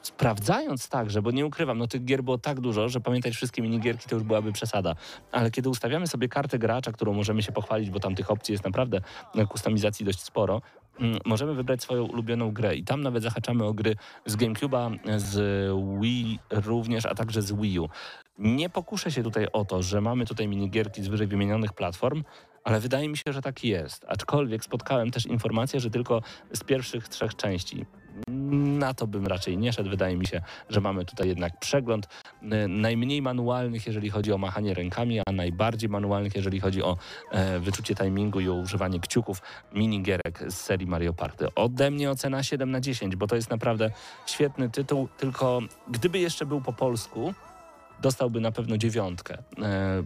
[0.01, 4.09] Sprawdzając także, bo nie ukrywam, no tych gier było tak dużo, że pamiętać wszystkie minigierki
[4.09, 4.95] to już byłaby przesada.
[5.31, 8.63] Ale kiedy ustawiamy sobie kartę gracza, którą możemy się pochwalić, bo tam tych opcji jest
[8.63, 9.01] naprawdę
[9.35, 10.61] na kustomizacji dość sporo,
[10.99, 13.95] mm, możemy wybrać swoją ulubioną grę i tam nawet zahaczamy o gry
[14.25, 15.35] z GameCube'a, z
[16.01, 17.89] Wii również, a także z Wii U.
[18.41, 22.23] Nie pokuszę się tutaj o to, że mamy tutaj minigierki z wyżej wymienionych platform,
[22.63, 24.05] ale wydaje mi się, że tak jest.
[24.07, 26.21] Aczkolwiek spotkałem też informację, że tylko
[26.53, 27.85] z pierwszych trzech części.
[28.27, 29.89] Na to bym raczej nie szedł.
[29.89, 32.07] Wydaje mi się, że mamy tutaj jednak przegląd
[32.43, 36.97] y, najmniej manualnych, jeżeli chodzi o machanie rękami, a najbardziej manualnych, jeżeli chodzi o
[37.31, 39.41] e, wyczucie timingu i o używanie kciuków
[39.73, 41.45] minigierek z serii Mario Party.
[41.55, 43.91] Ode mnie ocena 7 na 10, bo to jest naprawdę
[44.25, 47.33] świetny tytuł, tylko gdyby jeszcze był po polsku,
[48.01, 50.03] dostałby na pewno dziewiątkę, e,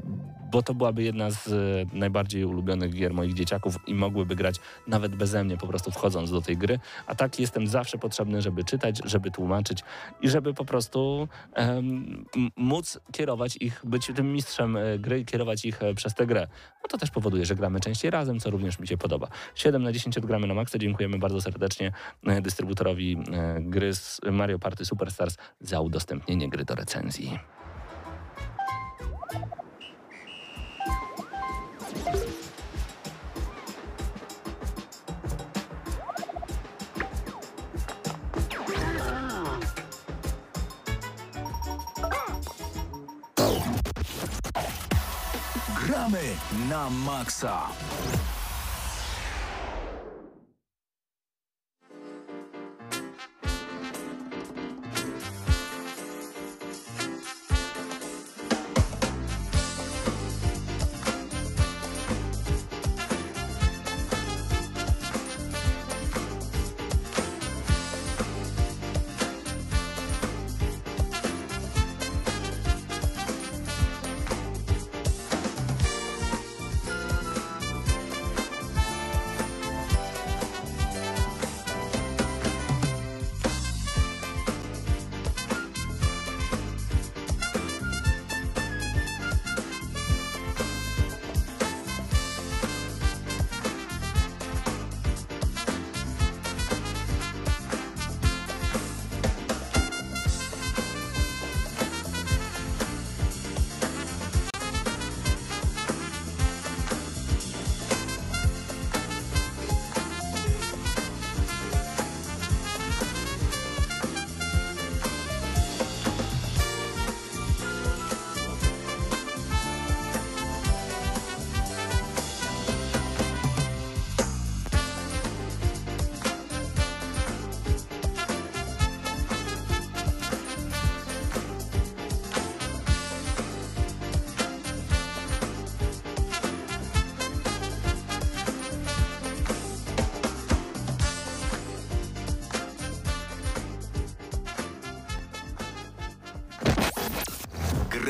[0.51, 1.51] bo to byłaby jedna z e,
[1.97, 4.55] najbardziej ulubionych gier moich dzieciaków i mogłyby grać
[4.87, 6.79] nawet beze mnie, po prostu wchodząc do tej gry.
[7.07, 9.83] A tak jestem zawsze potrzebny, żeby czytać, żeby tłumaczyć
[10.21, 15.25] i żeby po prostu em, m- móc kierować ich, być tym mistrzem e, gry i
[15.25, 16.47] kierować ich przez tę grę.
[16.83, 19.27] No to też powoduje, że gramy częściej razem, co również mi się podoba.
[19.55, 20.77] 7 na 10 odgramy na maksa.
[20.77, 21.91] Dziękujemy bardzo serdecznie
[22.41, 27.39] dystrybuutorowi e, gry z Mario Party Superstars za udostępnienie gry do recenzji.
[45.87, 46.19] Грамы
[46.69, 47.61] на Макса.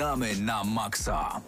[0.06, 1.41] Gramy na maksa.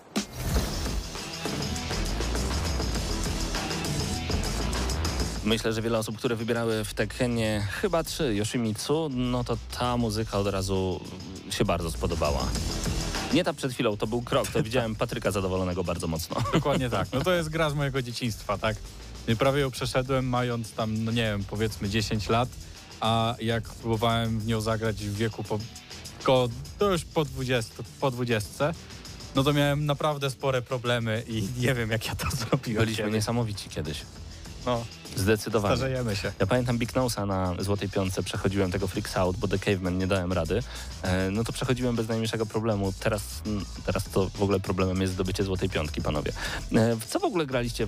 [5.43, 10.37] Myślę, że wiele osób, które wybierały w Tekkenie chyba trzy Yoshimitsu, no to ta muzyka
[10.37, 10.99] od razu
[11.49, 12.47] się bardzo spodobała.
[13.33, 16.35] Nie ta przed chwilą, to był krok, to widziałem Patryka zadowolonego bardzo mocno.
[16.53, 17.07] Dokładnie tak.
[17.13, 18.75] No to jest gra z mojego dzieciństwa, tak?
[19.27, 22.49] I prawie ją przeszedłem mając tam, no nie wiem, powiedzmy 10 lat,
[22.99, 25.59] a jak próbowałem w nią zagrać w wieku po,
[26.23, 26.49] ko,
[26.79, 28.73] to już po 20, po 20,
[29.35, 32.79] no to miałem naprawdę spore problemy i nie wiem jak ja to zrobiłem.
[32.83, 33.15] Byliśmy kiedyś.
[33.15, 34.01] niesamowici kiedyś.
[34.65, 35.75] No, Zdecydowanie.
[35.77, 36.31] starzejemy się.
[36.39, 40.07] Ja pamiętam Big Nose'a na Złotej Piątce, przechodziłem tego Freaks Out, bo The Caveman nie
[40.07, 40.63] dałem rady.
[41.01, 42.93] E, no to przechodziłem bez najmniejszego problemu.
[42.99, 43.21] Teraz,
[43.85, 46.31] teraz to w ogóle problemem jest zdobycie Złotej Piątki, panowie.
[46.75, 47.87] E, w co w ogóle graliście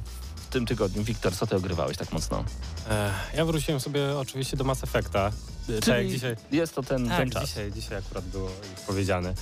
[0.50, 1.04] w tym tygodniu?
[1.04, 2.44] Wiktor, co ty ogrywałeś tak mocno?
[2.90, 5.32] E, ja wróciłem sobie oczywiście do Mass Effecta.
[5.70, 7.50] E, Tak dzisiaj, jest to ten, ten tak, czas.
[7.50, 8.50] dzisiaj, dzisiaj akurat było
[8.88, 9.30] powiedziane.
[9.30, 9.34] E,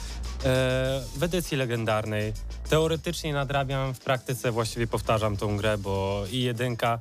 [1.15, 2.33] w edycji legendarnej
[2.69, 6.99] teoretycznie nadrabiam, w praktyce właściwie powtarzam tą grę, bo i jedynka,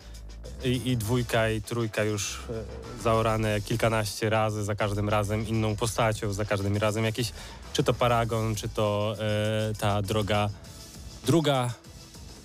[0.65, 6.33] i, i dwójka, i trójka już e, zaorane kilkanaście razy, za każdym razem inną postacią,
[6.33, 7.33] za każdym razem jakiś,
[7.73, 9.17] czy to Paragon, czy to
[9.71, 10.49] e, ta droga,
[11.27, 11.71] druga,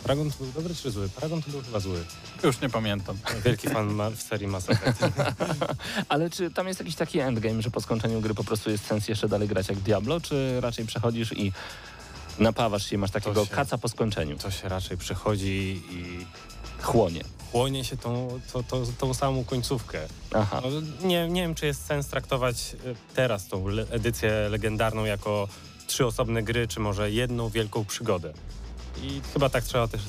[0.04, 1.10] Paragon to był dobry czy zły?
[1.10, 2.04] Paragon to był chyba zły.
[2.44, 3.18] Już nie pamiętam.
[3.46, 5.00] Wielki fan ma, w serii Mass Effect.
[6.10, 9.08] Ale czy tam jest jakiś taki endgame, że po skończeniu gry po prostu jest sens
[9.08, 11.52] jeszcze dalej grać jak Diablo, czy raczej przechodzisz i
[12.40, 14.38] napawasz się i masz takiego się- kaca po skończeniu?
[14.38, 16.26] To się raczej przechodzi i
[16.82, 17.22] Chłonie.
[17.52, 20.00] chłonie się tą, to, to, tą samą końcówkę.
[20.34, 20.62] Aha.
[20.64, 25.48] No, nie, nie wiem, czy jest sens traktować e, teraz tą le- edycję legendarną jako
[25.88, 28.34] trzy osobne gry, czy może jedną wielką przygodę.
[29.04, 30.02] I chyba tak trzeba też,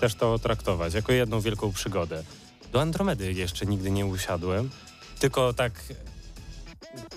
[0.00, 2.22] też to traktować, jako jedną wielką przygodę.
[2.72, 4.70] Do Andromedy jeszcze nigdy nie usiadłem,
[5.18, 5.72] tylko tak,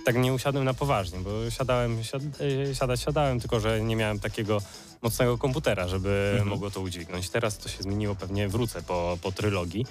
[0.06, 2.22] tak nie usiadłem na poważnie, bo siadałem, siad,
[2.70, 4.62] e, siadać siadałem, tylko że nie miałem takiego
[5.02, 6.50] mocnego komputera, żeby Mhm.
[6.50, 7.30] mogło to udźwignąć.
[7.30, 9.86] Teraz to się zmieniło, pewnie wrócę po, po trylogii.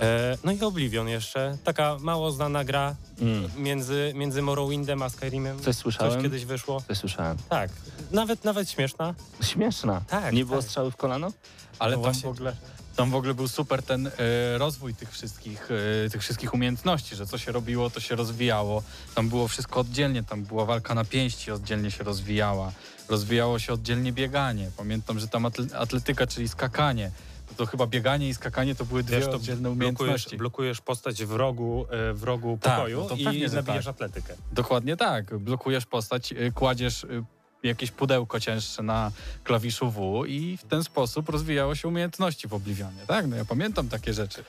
[0.00, 3.50] E, no i Oblivion jeszcze, taka mało znana gra Mm.
[3.56, 5.56] między, między Morrowindem a Skyrimem.
[5.56, 6.22] Coś Coś słyszałem?
[6.22, 6.82] kiedyś wyszło.
[6.88, 7.36] Coś słyszałem.
[7.48, 7.70] Tak,
[8.10, 9.14] nawet, nawet śmieszna.
[9.42, 10.02] Śmieszna.
[10.08, 10.66] Tak, Nie było tak.
[10.66, 11.32] strzały w kolano?
[11.78, 12.28] Ale No tam właśnie.
[12.28, 12.56] w ogóle...
[12.96, 14.10] Tam w ogóle był super ten e,
[14.58, 15.68] rozwój tych wszystkich,
[16.06, 18.82] e, tych wszystkich umiejętności, że co się robiło, to się rozwijało.
[19.14, 22.72] Tam było wszystko oddzielnie, tam była walka na pięści, oddzielnie się rozwijała.
[23.08, 24.70] Rozwijało się oddzielnie bieganie.
[24.76, 27.10] Pamiętam, że tam atle- atletyka, czyli skakanie.
[27.56, 30.36] To chyba bieganie i skakanie to były dwie Wiesz, to oddzielne blokujesz, umiejętności.
[30.36, 33.24] blokujesz postać w rogu, e, w rogu Tak, pokoju no to i
[33.54, 33.94] nabijasz tak.
[33.94, 34.34] atletykę.
[34.52, 35.38] Dokładnie tak.
[35.38, 37.24] Blokujesz postać, y, kładziesz y,
[37.62, 39.10] jakieś pudełko cięższe na
[39.44, 43.00] klawiszu W i w ten sposób rozwijało się umiejętności w Oblivionie.
[43.06, 44.44] Tak, no ja pamiętam takie rzeczy.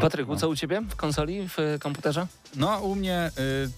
[0.00, 2.26] Patryku, co u ciebie w konsoli, w komputerze?
[2.56, 3.70] No a u mnie y,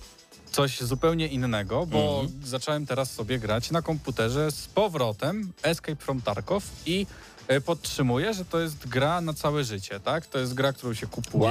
[0.53, 2.41] coś zupełnie innego, bo Mhm.
[2.47, 7.07] zacząłem teraz sobie grać na komputerze z powrotem Escape from Tarkov i
[7.53, 10.27] y, podtrzymuję, że to jest gra na całe życie, tak?
[10.27, 11.51] To jest gra, którą się kupuje.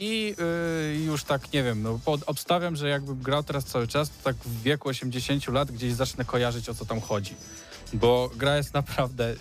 [0.00, 0.34] I
[0.92, 4.14] y, już tak, nie wiem, no, pod, obstawiam, że jakbym grał teraz cały czas, to
[4.24, 7.34] tak w wieku 80 lat gdzieś zacznę kojarzyć, o co tam chodzi.
[7.92, 9.34] Bo gra jest naprawdę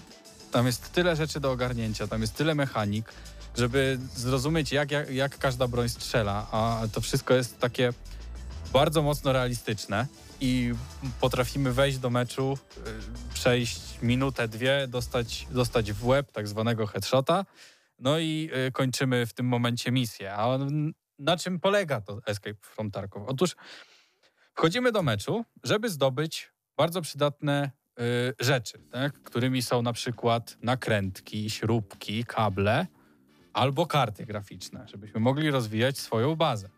[0.52, 3.14] tam jest tyle rzeczy do ogarnięcia, tam jest tyle mechanik,
[3.58, 7.94] żeby zrozumieć, jak, jak, jak każda broń strzela, a to wszystko jest takie
[8.74, 10.08] bardzo mocno realistyczne
[10.42, 10.74] i
[11.22, 17.46] potrafimy wejść do meczu, y, przejść minutę, dwie, dostać, dostać w łeb tak zwanego headshota,
[18.00, 20.34] no i y, kończymy w tym momencie misję.
[20.34, 20.58] A
[21.20, 23.24] na czym polega to Escape from Tarkov?
[23.28, 23.56] Otóż
[24.54, 29.24] wchodzimy do meczu, żeby zdobyć bardzo przydatne y, rzeczy, tak?
[29.24, 32.88] którymi są na przykład nakrętki, śrubki, kable
[33.54, 36.70] albo karty graficzne, żebyśmy mogli rozwijać swoją bazę.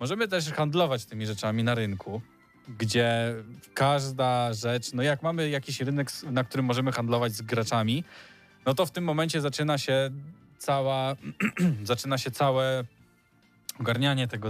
[0.00, 2.22] Możemy też handlować tymi rzeczami na rynku,
[2.68, 3.34] gdzie
[3.74, 8.04] każda rzecz, no jak mamy jakiś rynek, na którym możemy handlować z graczami,
[8.66, 10.10] no to w tym momencie zaczyna się
[10.58, 11.16] cała,
[11.84, 12.84] zaczyna się całe
[13.80, 14.48] ogarnianie tego,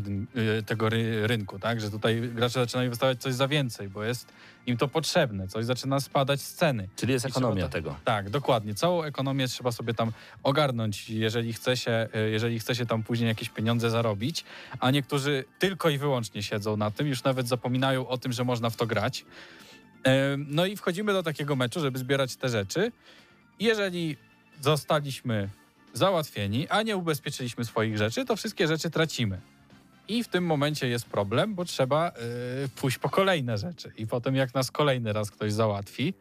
[0.58, 1.80] y, tego ry, rynku, tak?
[1.80, 4.32] Że tutaj gracze zaczynają wystawiać coś za więcej, bo jest
[4.66, 6.88] im to potrzebne, coś zaczyna spadać z ceny.
[6.96, 7.96] Czyli jest I ekonomia to- tego.
[8.04, 8.74] Tak, dokładnie.
[8.74, 10.12] Całą ekonomię trzeba sobie tam
[10.42, 14.44] ogarnąć, jeżeli chce się, y, jeżeli chce się tam później jakieś pieniądze zarobić,
[14.80, 18.70] a niektórzy tylko i wyłącznie siedzą na tym, już nawet zapominają o tym, że można
[18.70, 19.24] w to grać.
[20.34, 22.92] Ym, No i wchodzimy do takiego meczu, żeby zbierać te rzeczy.
[23.60, 24.16] Jeżeli
[24.60, 25.48] zostaliśmy
[25.92, 29.40] załatwieni, a nie ubezpieczyliśmy swoich rzeczy, to wszystkie rzeczy tracimy.
[30.08, 32.08] I w tym momencie jest problem, bo trzeba
[32.64, 33.92] y, pójść po kolejne rzeczy.
[33.96, 36.14] I potem jak nas kolejny raz ktoś załatwi,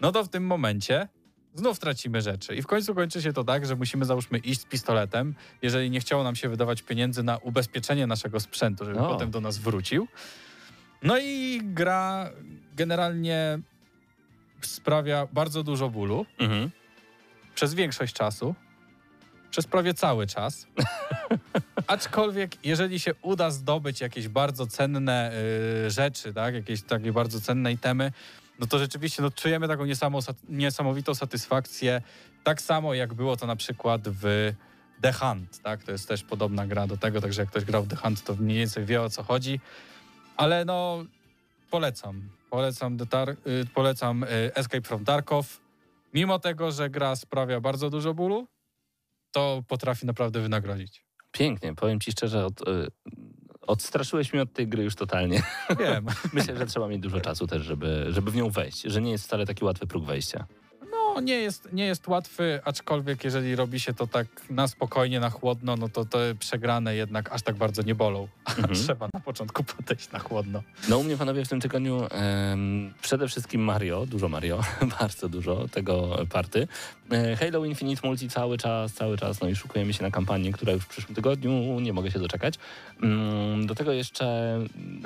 [0.00, 1.08] no to w tym momencie
[1.54, 2.56] znów tracimy rzeczy.
[2.56, 6.00] I w końcu kończy się to tak, że musimy załóżmy iść z pistoletem, jeżeli nie
[6.00, 9.08] chciało nam się wydawać pieniędzy na ubezpieczenie naszego sprzętu, żeby O.
[9.08, 10.08] potem do nas wrócił.
[11.02, 12.30] No i gra
[12.76, 13.58] generalnie
[14.60, 16.70] sprawia bardzo dużo bólu Mhm.
[17.54, 18.54] przez większość czasu,
[19.54, 20.66] przez prawie cały czas.
[21.86, 25.32] Aczkolwiek, jeżeli się uda zdobyć jakieś bardzo cenne
[25.86, 28.12] y, rzeczy, tak, jakieś takie bardzo cenne itemy,
[28.58, 32.02] no to rzeczywiście no, czujemy taką niesamo- niesamowitą satysfakcję.
[32.44, 34.52] Tak samo jak było to na przykład w
[35.00, 35.84] The Hunt, tak?
[35.84, 38.34] To jest też podobna gra do tego, także jak ktoś grał w The Hunt, to
[38.34, 39.60] mniej więcej wie o co chodzi.
[40.36, 41.04] Ale no,
[41.70, 42.28] polecam.
[42.50, 45.60] Polecam, The Tar- y, polecam y, Escape from Tarkov.
[46.14, 48.46] Mimo tego, że gra sprawia bardzo dużo bólu,
[49.34, 51.04] to potrafi naprawdę wynagrodzić.
[51.32, 52.86] Pięknie, powiem ci szczerze, od, y,
[53.60, 55.42] odstraszyłeś mnie od tej gry już totalnie.
[55.78, 56.06] Wiem.
[56.32, 59.24] Myślę, że trzeba mieć dużo czasu też, żeby, żeby w nią wejść, że nie jest
[59.24, 60.46] wcale taki łatwy próg wejścia.
[61.14, 65.30] No, nie jest, nie jest łatwy, aczkolwiek jeżeli robi się to tak na spokojnie, na
[65.30, 68.28] chłodno, no to te przegrane jednak aż tak bardzo nie bolą.
[68.58, 68.74] Mhm.
[68.74, 70.62] trzeba na początku podejść na chłodno.
[70.88, 74.60] No u mnie panowie w tym tygodniu em, przede wszystkim Mario, dużo Mario,
[75.00, 76.68] bardzo dużo tego party.
[77.12, 80.72] E, Halo Infinite Multi cały czas, cały czas, no i szukujemy się na kampanię, która
[80.72, 82.54] już w przyszłym tygodniu, nie mogę się doczekać.
[83.02, 84.58] Mm, Do tego jeszcze,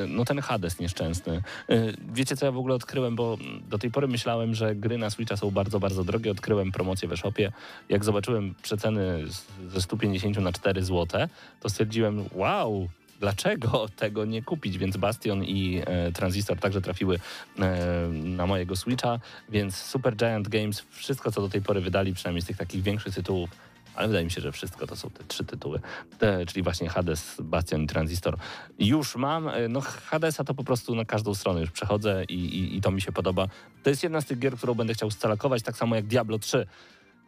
[0.08, 1.42] no ten Hades nieszczęsny.
[1.68, 1.76] E,
[2.12, 3.38] Wiecie co ja w ogóle odkryłem, bo
[3.70, 6.30] do tej pory myślałem, że gry na Switcha są bardzo, bardzo drogie.
[6.30, 7.52] Odkryłem promocję we shopie.
[7.88, 9.24] Jak zobaczyłem przeceny
[9.68, 11.28] ze 150 na 4 zł,
[11.60, 12.88] to stwierdziłem, wow,
[13.20, 14.78] dlaczego tego nie kupić?
[14.78, 17.18] Więc Bastion i e, Transistor także trafiły
[17.58, 22.42] e, na mojego Switcha, więc Super Giant Games, wszystko co do tej pory wydali, przynajmniej
[22.42, 23.50] z tych takich większych tytułów,
[23.98, 25.80] ale wydaje mi się, że wszystko to są te trzy tytuły,
[26.18, 28.36] te, czyli właśnie Hades, Bastion i Transistor.
[28.78, 32.76] Już mam, e, no Hadesa to po prostu na każdą stronę już przechodzę i, i,
[32.76, 33.48] i to mi się podoba.
[33.82, 36.66] To jest jedna z tych gier, którą będę chciał scalakować, tak samo jak Diablo 3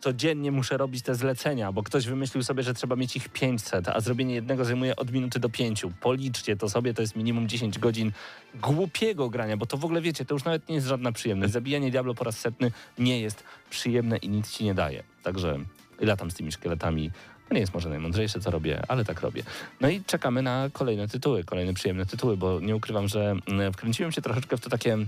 [0.01, 4.01] codziennie muszę robić te zlecenia, bo ktoś wymyślił sobie, że trzeba mieć ich 500, a
[4.01, 5.87] zrobienie jednego zajmuje od minuty do 5.
[6.01, 8.13] Policzcie to sobie, to jest minimum 10 godzin
[8.55, 11.53] głupiego grania, bo to w ogóle wiecie, to już nawet nie jest żadna przyjemność.
[11.53, 15.03] Zabijanie Diablo po raz setny nie jest przyjemne i nic ci nie daje.
[15.23, 15.59] Także
[16.07, 17.11] latam z tymi szkieletami.
[17.49, 19.43] To nie jest może najmądrzejsze, co robię, ale tak robię.
[19.81, 24.13] No i czekamy na kolejne tytuły, kolejne przyjemne tytuły, bo nie ukrywam, że mm, wkręciłem
[24.13, 24.99] się troszeczkę w to takie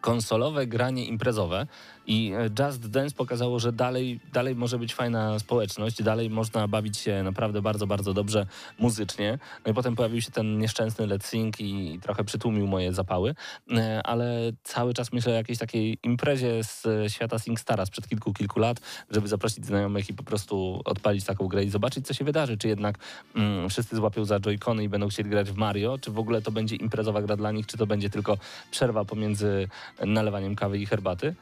[0.00, 1.66] konsolowe granie imprezowe
[2.06, 6.98] i e, Just Dance pokazało, że dalej, dalej może być fajna społeczność, dalej można bawić
[6.98, 8.46] się naprawdę bardzo, bardzo dobrze
[8.78, 9.38] muzycznie.
[9.66, 13.34] No i potem pojawił się ten nieszczęsny Let's Sing i, trochę przytłumił moje zapały,
[13.70, 18.32] E, ale cały czas myślę o jakiejś takiej imprezie z e, świata SingStara sprzed kilku,
[18.32, 18.80] kilku lat,
[19.10, 22.56] żeby zaprosić znajomych i po prostu odpalić taką grę i zobaczyć, co się wydarzy.
[22.56, 22.98] Czy jednak
[23.36, 26.50] mm, wszyscy złapią za joycony i będą chcieli grać w Mario, czy w ogóle to
[26.50, 28.38] będzie imprezowa gra dla nich, czy to będzie tylko
[28.70, 29.68] przerwa pomiędzy
[30.06, 31.34] nalewaniem kawy i herbaty.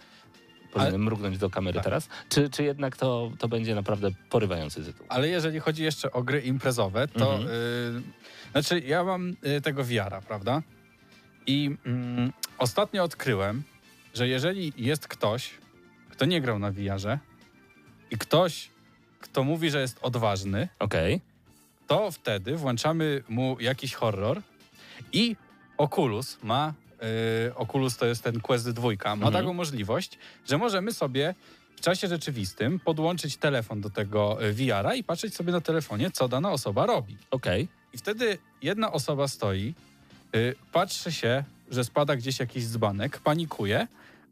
[0.73, 1.85] Powinienem mrugnąć do kamery Tak.
[1.85, 2.09] teraz.
[2.29, 5.07] Czy, czy jednak to, to będzie naprawdę porywający tytuł?
[5.09, 7.51] Ale jeżeli chodzi jeszcze o gry imprezowe, to Mhm.
[7.51, 10.63] y, znaczy ja mam y, tego wiara, prawda?
[11.47, 13.63] I mm, ostatnio odkryłem,
[14.15, 15.51] że jeżeli jest ktoś,
[16.11, 17.19] kto nie grał na VR-ze
[18.11, 18.69] i ktoś,
[19.21, 21.21] kto mówi, że jest odważny, Okej.
[21.87, 24.43] to wtedy włączamy mu jakiś horror
[25.13, 25.37] i
[25.79, 26.75] Oculus ma,
[27.55, 29.33] Oculus to jest ten Quest 2, ma Mhm.
[29.33, 31.35] taką możliwość, że możemy sobie
[31.77, 36.29] w czasie rzeczywistym podłączyć telefon do tego e, VR-a i patrzeć sobie na telefonie, co
[36.29, 37.17] dana osoba robi.
[37.31, 37.69] Okej.
[37.93, 39.75] I wtedy jedna osoba stoi,
[40.37, 43.87] y, patrzy się, że spada gdzieś jakiś dzbanek, panikuje,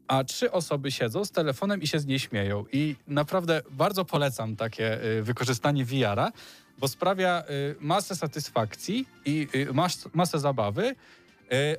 [0.07, 2.65] a trzy osoby siedzą z telefonem i się z niej śmieją.
[2.71, 6.31] I naprawdę bardzo polecam takie y, wykorzystanie VR-a,
[6.77, 10.95] bo sprawia y, masę satysfakcji i y, mas, masę zabawy y,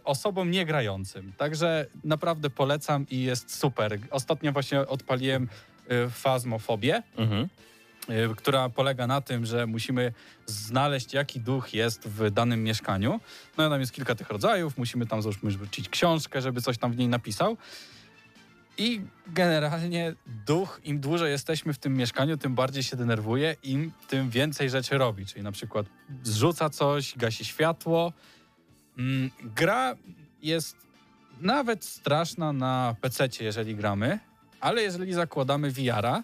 [0.05, 1.33] osobom niegrającym.
[1.37, 3.99] Także naprawdę polecam i jest super.
[4.11, 5.49] Ostatnio właśnie odpaliłem
[6.07, 7.49] y, fazmofobię Mhm.
[8.11, 10.13] y, która polega na tym, że musimy
[10.47, 13.21] znaleźć, jaki duch jest w danym mieszkaniu.
[13.59, 16.93] No i tam jest kilka tych rodzajów, musimy tam załóżmy rzucić książkę, żeby coś tam
[16.93, 17.57] w niej napisał.
[18.79, 20.15] I generalnie
[20.47, 24.99] duch, im dłużej jesteśmy w tym mieszkaniu, tym bardziej się denerwuje, im tym więcej rzeczy
[24.99, 25.27] robi.
[25.27, 25.87] Czyli na przykład
[26.23, 28.13] zrzuca coś, gasi światło.
[29.01, 29.97] Mm, gra
[30.43, 30.77] jest
[31.41, 34.19] nawet straszna na PC, jeżeli gramy,
[34.61, 36.23] ale jeżeli zakładamy VR-a,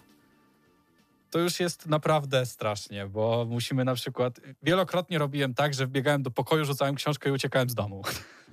[1.31, 4.39] to już jest naprawdę strasznie, bo musimy na przykład.
[4.63, 8.01] Wielokrotnie robiłem tak, że wbiegałem do pokoju, rzucałem książkę i uciekałem z domu.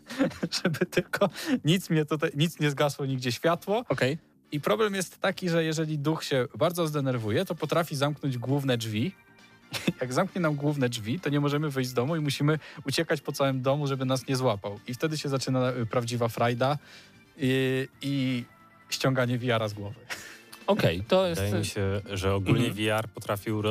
[0.63, 1.29] Żeby tylko
[1.65, 3.85] nic mnie tutaj, nic nie zgasło nigdzie światło.
[3.89, 4.19] Okej.
[4.53, 9.15] I problem jest taki, że jeżeli duch się bardzo zdenerwuje, to potrafi zamknąć główne drzwi.
[10.01, 13.33] Jak zamknie nam główne drzwi, to nie możemy wyjść z domu i musimy uciekać po
[13.33, 14.81] całym domu, żeby nas nie złapał.
[14.89, 16.79] I wtedy się zaczyna y, prawdziwa frajda
[17.37, 18.45] i, i
[18.91, 20.01] ściąganie wiara z głowy.
[20.67, 21.43] Okej, to jest...
[21.43, 23.03] Wydaje mi się, że ogólnie Mhm.
[23.03, 23.63] VR potrafił,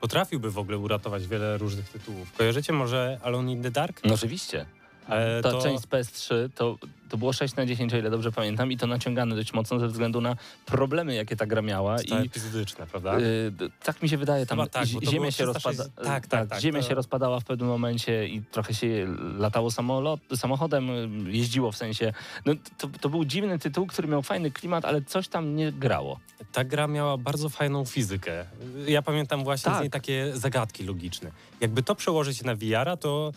[0.00, 2.32] potrafiłby w ogóle uratować wiele różnych tytułów.
[2.32, 4.00] Kojarzycie może Alone in the Dark?
[4.04, 4.66] No oczywiście.
[5.08, 6.78] E, Ta to- część z PS3 to,
[7.08, 9.88] to było 6 na 10, o ile dobrze pamiętam, i to naciągane dość mocno ze
[9.88, 10.36] względu na
[10.66, 11.98] problemy, jakie ta gra miała.
[11.98, 13.18] to I epizodyczne, prawda?
[13.18, 13.52] y,
[13.84, 16.04] tak mi się wydaje, tam tak, ziemia się 360 rozpada.
[16.08, 19.06] tak, tak, tak, ziemia to- się rozpadała w pewnym momencie i trochę się
[19.38, 22.12] latało samolot, samochodem, y, jeździło w sensie.
[22.46, 26.20] No, to, to był dziwny tytuł, który miał fajny klimat, ale coś tam nie grało.
[26.52, 28.44] Ta gra miała bardzo fajną fizykę.
[28.86, 29.78] Ja pamiętam właśnie Tak.
[29.78, 31.30] z niej takie zagadki logiczne.
[31.60, 33.32] Jakby to przełożyć na VR-a, to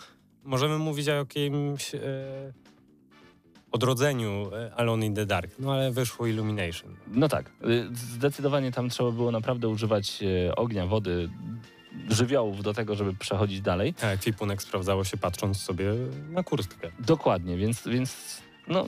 [0.45, 1.99] możemy mówić o jakimś e,
[3.71, 5.51] odrodzeniu e, Alone in the Dark.
[5.59, 6.95] No ale wyszło Illumination.
[7.07, 11.29] No tak, y, zdecydowanie tam trzeba było naprawdę używać y, ognia, wody,
[12.09, 13.93] żywiołów do tego, żeby przechodzić dalej.
[14.03, 15.85] A ekwipunek sprawdzało się patrząc sobie
[16.29, 16.91] na kurtkę.
[16.99, 18.85] Dokładnie, więc, więc no.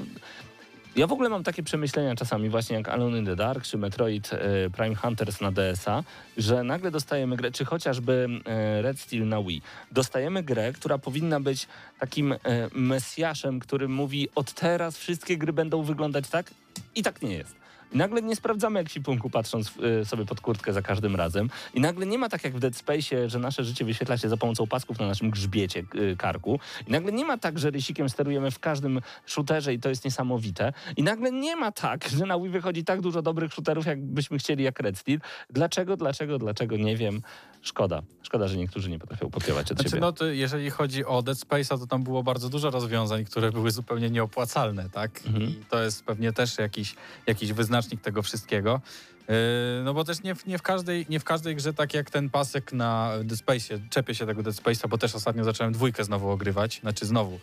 [0.98, 4.34] Ja w ogóle mam takie przemyślenia czasami, właśnie jak Alone in the Dark czy Metroid
[4.34, 6.04] e, Prime Hunters na DS-a,
[6.38, 11.40] że nagle dostajemy grę, czy chociażby e, Red Steel na Wii, dostajemy grę, która powinna
[11.40, 11.68] być
[12.00, 12.38] takim e,
[12.72, 16.52] mesjaszem, który mówi od teraz wszystkie gry będą wyglądać tak
[16.96, 17.57] i tak nie jest.
[17.92, 21.50] I nagle nie sprawdzamy ekwipunku patrząc e, sobie pod kurtkę za każdym razem.
[21.74, 24.38] I nagle nie ma tak jak w Dead Space, że nasze życie wyświetla się za
[24.38, 26.60] pomocą pasków na naszym grzbiecie e, karku.
[26.88, 30.74] I nagle nie ma tak, że rysikiem sterujemy w każdym shooterze i to jest niesamowite.
[30.98, 34.64] I nagle nie ma tak, że na Wii wychodzi tak dużo dobrych shooterów, jakbyśmy chcieli
[34.64, 35.20] jak Red Steel.
[35.50, 37.22] Dlaczego, dlaczego, dlaczego, nie wiem.
[37.62, 38.02] Szkoda.
[38.24, 40.02] Szkoda, że niektórzy nie potrafią kopiować od Znaczy, siebie.
[40.02, 43.72] no to jeżeli chodzi o Dead Space'a, to tam było bardzo dużo rozwiązań, które były
[43.72, 45.22] zupełnie nieopłacalne, tak?
[45.26, 45.44] Mhm.
[45.50, 46.96] I to jest pewnie też jakiś,
[47.28, 48.82] jakiś wyznacznik tego wszystkiego.
[49.28, 49.36] Yy,
[49.84, 52.30] no bo też nie w, nie, w każdej, nie w każdej grze, tak jak ten
[52.30, 56.30] pasek na Dead Space'ie, czepię się tego Dead Space'a, bo też ostatnio zacząłem dwójkę znowu
[56.30, 57.40] ogrywać, znaczy znowu.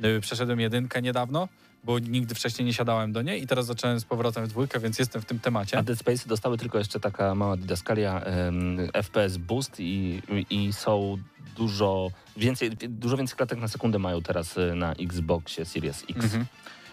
[0.00, 1.48] Yy, przeszedłem jedynkę niedawno,
[1.84, 4.98] bo nigdy wcześniej nie siadałem do niej i teraz zacząłem z powrotem w dwójkę, więc
[4.98, 5.78] jestem w tym temacie.
[5.78, 11.18] A Dead Space dostały tylko jeszcze taka mała didaskalia em, FPS Boost i, i są
[11.56, 16.24] dużo więcej, dużo więcej klatek na sekundę mają teraz y, na Xboxie Series X.
[16.24, 16.46] Mhm.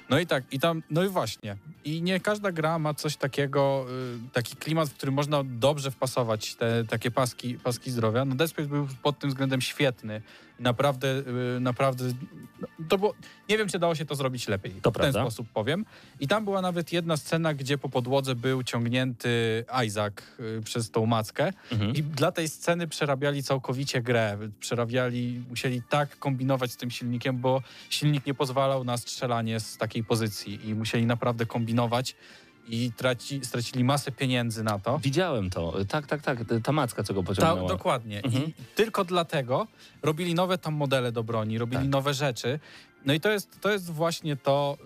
[0.09, 1.57] No i tak, i tam, no i właśnie.
[1.85, 3.85] I nie każda gra ma coś takiego,
[4.25, 8.25] y, taki klimat, w który można dobrze wpasować te takie paski, paski zdrowia.
[8.25, 10.21] No Dead Space był pod tym względem świetny.
[10.59, 11.23] Naprawdę,
[11.57, 12.05] y, naprawdę,
[12.89, 13.13] to było,
[13.49, 14.71] nie wiem, czy dało się to zrobić lepiej.
[14.71, 15.21] To w ten prawda.
[15.21, 15.85] sposób powiem.
[16.19, 21.05] I tam była nawet jedna scena, gdzie po podłodze był ciągnięty Isaac y, przez tą
[21.05, 21.53] mackę.
[21.71, 21.95] Mhm.
[21.95, 24.37] I dla tej sceny przerabiali całkowicie grę.
[24.59, 30.03] Przerabiali, musieli tak kombinować z tym silnikiem, bo silnik nie pozwalał na strzelanie z takiej
[30.03, 32.15] pozycji i musieli naprawdę kombinować
[32.69, 34.99] i traci, stracili masę pieniędzy na to.
[34.99, 35.73] Widziałem to.
[35.87, 36.39] Tak, tak, tak.
[36.63, 37.69] Ta macka, co go Ta, pociągnęła.
[37.69, 38.23] dokładnie.
[38.23, 38.45] Mhm.
[38.45, 39.67] I tylko dlatego
[40.03, 41.91] robili nowe tam modele do broni, robili Tak.
[41.91, 42.59] nowe rzeczy.
[43.05, 44.77] No i to jest, to jest właśnie to,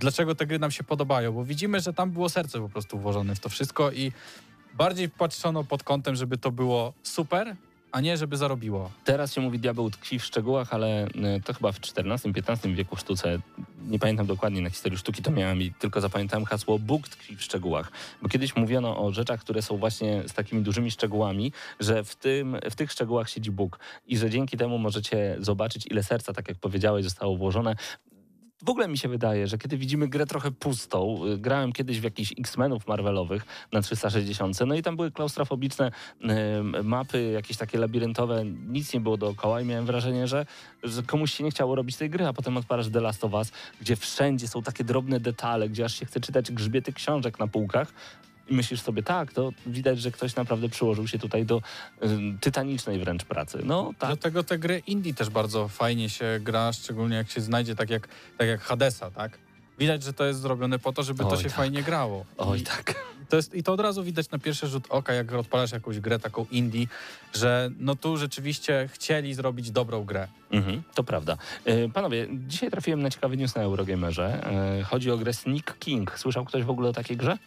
[0.00, 3.34] dlaczego te gry nam się podobają, bo widzimy, że tam było serce po prostu włożone
[3.34, 4.12] w to wszystko i
[4.74, 7.56] bardziej patrzono pod kątem, żeby to było super,
[7.92, 8.90] a nie żeby zarobiło.
[9.04, 13.00] Teraz się mówi diabeł tkwi w szczegółach, ale y, to chyba w XIV-XV wieku w
[13.00, 13.38] sztuce,
[13.88, 17.42] nie pamiętam dokładnie na historii sztuki to miałem i tylko zapamiętałem hasło Bóg tkwi w
[17.42, 17.92] szczegółach.
[18.22, 22.56] Bo kiedyś mówiono o rzeczach, które są właśnie z takimi dużymi szczegółami, że w, tym,
[22.70, 26.58] w tych szczegółach siedzi Bóg i że dzięki temu możecie zobaczyć, ile serca, tak jak
[26.58, 27.76] powiedziałeś, zostało włożone.
[28.64, 32.04] W ogóle mi się wydaje, że kiedy widzimy grę trochę pustą, y, grałem kiedyś w
[32.04, 35.90] jakichś X-Menów Marvelowych na 360, no i tam były klaustrofobiczne
[36.84, 40.46] mapy, jakieś takie labiryntowe, nic nie było dookoła i miałem wrażenie, że,
[40.82, 43.52] że komuś się nie chciało robić tej gry, a potem odpalasz The Last of Us,
[43.80, 47.92] gdzie wszędzie są takie drobne detale, gdzie aż się chce czytać grzbiety książek na półkach,
[48.48, 51.56] i myślisz sobie, tak, to widać, że ktoś naprawdę przyłożył się tutaj do
[52.02, 52.08] y,
[52.40, 53.58] tytanicznej wręcz pracy.
[53.64, 54.08] No tak.
[54.08, 58.08] Dlatego te gry indie też bardzo fajnie się gra, szczególnie jak się znajdzie tak jak,
[58.38, 59.38] tak jak Hadesa, tak?
[59.78, 61.52] Widać, że to jest zrobione po to, żeby to Oj, się tak.
[61.52, 62.24] fajnie grało.
[62.38, 62.94] Oj I, tak.
[63.28, 66.18] to jest, I to od razu widać na pierwszy rzut oka, jak odpalasz jakąś grę
[66.18, 66.86] taką indie,
[67.34, 70.28] że no tu rzeczywiście chcieli zrobić dobrą grę.
[70.50, 71.36] Mhm, to prawda.
[71.64, 74.46] E, Panowie, dzisiaj trafiłem na ciekawy news na Eurogamerze.
[74.46, 76.18] E, Chodzi o grę Sneak King.
[76.18, 77.38] Słyszał ktoś w ogóle o takiej grze?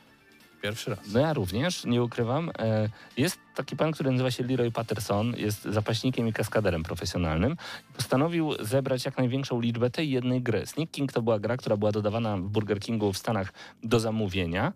[0.62, 1.00] Pierwszy raz.
[1.14, 2.52] No ja również, nie ukrywam.
[2.60, 7.58] E, Jest taki pan, który nazywa się Leroy Patterson, jest zapaśnikiem i kaskaderem profesjonalnym.
[7.98, 10.66] Postanowił zebrać jak największą liczbę tej jednej gry.
[10.66, 13.54] Sneak King to była gra, która była dodawana w Burger Kingu w Stanach
[13.84, 14.74] do zamówienia.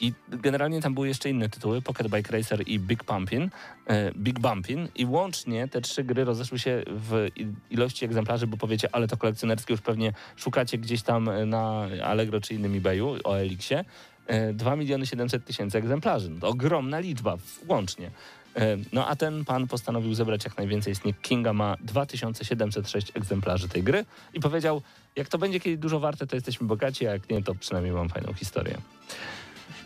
[0.00, 3.50] I generalnie tam były jeszcze inne tytuły, Pocket Bike Racer i Big Pumpin,
[3.86, 7.28] e, Big Bumpin i łącznie te trzy gry rozeszły się w
[7.70, 12.54] ilości egzemplarzy, bo powiecie, ale to kolekcjonerskie już pewnie szukacie gdzieś tam na Allegro czy
[12.54, 13.84] innym eBayu o Elixie.
[14.26, 16.30] E, 2 miliony 700 tysięcy egzemplarzy.
[16.30, 17.36] No To ogromna liczba
[17.68, 18.10] łącznie.
[18.56, 20.94] E, No a ten pan postanowił zebrać jak najwięcej.
[20.94, 24.04] Sneak Kinga ma 2706 egzemplarzy tej gry
[24.34, 24.82] i powiedział,
[25.16, 28.08] jak to będzie kiedyś dużo warte, to jesteśmy bogaci, a jak nie, to przynajmniej mam
[28.08, 28.78] fajną historię.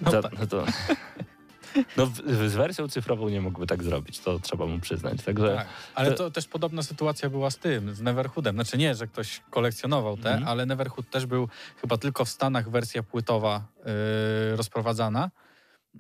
[0.01, 0.39] No tak.
[0.39, 0.65] no to...
[1.97, 5.23] No, w- z wersją cyfrową nie mógłby tak zrobić, to trzeba mu przyznać.
[5.25, 5.67] Także Tak.
[5.95, 8.55] Ale to- to też podobna sytuacja była z tym, z Neverhoodem.
[8.57, 10.49] Znaczy nie, że ktoś kolekcjonował te, Mhm.
[10.49, 11.49] ale Neverhood też był
[11.81, 13.67] chyba tylko w Stanach wersja płytowa
[14.51, 15.31] yy, rozprowadzana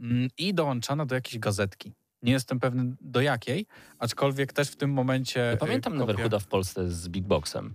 [0.00, 1.92] mm, i dołączana do jakiejś gazetki.
[2.22, 3.66] Nie jestem pewny do jakiej,
[3.98, 5.40] aczkolwiek też w tym momencie...
[5.40, 7.74] ja yy, pamiętam kopia- Neverhooda w Polsce z Big Boxem.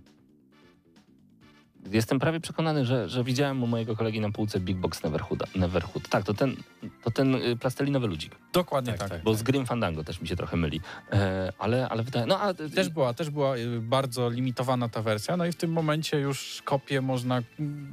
[1.86, 5.46] Jestem prawie przekonany, że, że widziałem u mojego kolegi na półce Big Box Neverhooda.
[5.54, 6.08] Neverhood.
[6.08, 6.56] Tak, to ten,
[7.04, 8.36] to ten y, plastelinowy ludzik.
[8.52, 9.10] Dokładnie Tak, tak.
[9.10, 9.22] tak.
[9.22, 10.80] Bo z Grim Fandango też mi się trochę myli.
[11.12, 12.26] E, ale, ale wydaje...
[12.26, 15.72] No, a, Też była, też była y, bardzo limitowana ta wersja, no i w tym
[15.72, 17.42] momencie już kopię można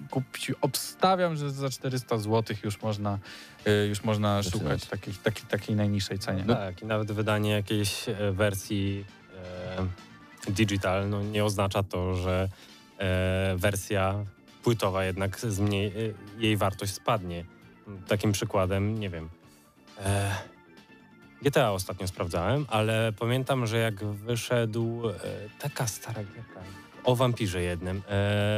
[0.10, 0.52] kupić.
[0.62, 3.20] Obstawiam, że za 400 zł już można,
[3.68, 6.44] y, już można szukać takiej, takiej, takiej najniższej cenie.
[6.44, 9.06] Tak, i nawet wydanie jakiejś e, wersji
[10.48, 12.50] e, digital no, nie oznacza to, że
[13.56, 14.26] wersja
[14.64, 15.92] płytowa jednak zmniej, e,
[16.40, 17.46] jej wartość spadnie.
[18.08, 19.30] Takim przykładem, nie wiem,
[20.06, 20.36] e,
[21.42, 25.14] GTA ostatnio sprawdzałem, ale pamiętam, że jak wyszedł e,
[25.60, 26.62] taka stara gierka
[27.08, 28.02] o wampirze jednym e,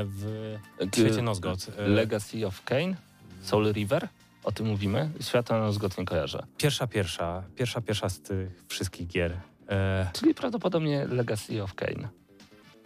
[0.05, 0.57] w
[0.93, 1.67] świecie Nozgot.
[1.77, 2.95] E, Legacy of Kane?
[3.41, 4.07] Soul River?
[4.43, 5.09] O tym mówimy?
[5.21, 6.43] Świata Nozgot nie kojarzę.
[6.57, 9.37] Pierwsza, pierwsza, pierwsza, pierwsza z tych wszystkich gier.
[9.69, 12.09] E, Czyli prawdopodobnie Legacy of Kane.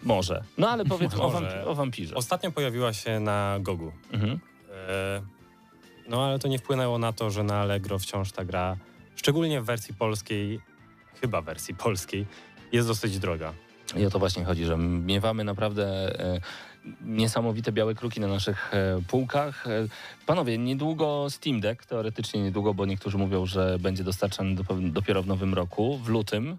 [0.03, 0.43] Może.
[0.57, 2.15] No ale powiedz o, wampi- o wampirze.
[2.15, 3.91] Ostatnio pojawiła się na Gogu.
[4.11, 4.39] Mhm.
[4.89, 5.21] E,
[6.07, 8.77] no ale to nie wpłynęło na to, że na Allegro wciąż ta gra,
[9.15, 10.59] szczególnie w wersji polskiej,
[11.21, 12.25] chyba wersji polskiej,
[12.71, 13.53] jest dosyć droga.
[13.95, 15.85] I o to właśnie chodzi, że miewamy naprawdę
[16.19, 16.39] e,
[17.01, 19.67] niesamowite białe kruki na naszych e, półkach.
[19.67, 19.87] E,
[20.25, 25.27] panowie, niedługo Steam Deck, teoretycznie niedługo, bo niektórzy mówią, że będzie dostarczany do, dopiero w
[25.27, 26.57] nowym roku, w lutym,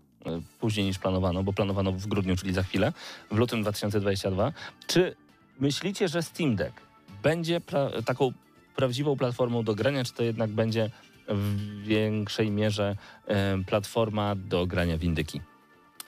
[0.60, 2.92] później niż planowano, bo planowano w grudniu, czyli za chwilę,
[3.30, 4.52] w lutym 2022.
[4.86, 5.16] Czy
[5.60, 6.80] myślicie, że Steam Deck
[7.22, 8.32] będzie pla- taką
[8.76, 10.90] prawdziwą platformą do grania, czy to jednak będzie
[11.28, 12.96] w większej mierze
[13.26, 15.40] e, platforma do grania w indyki?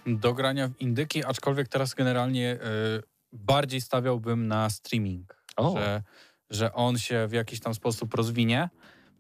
[0.07, 2.59] do grania w indyki, aczkolwiek teraz generalnie y,
[3.33, 5.75] bardziej stawiałbym na streaming, O.
[5.77, 6.03] że,
[6.51, 8.69] że on się w jakiś tam sposób rozwinie.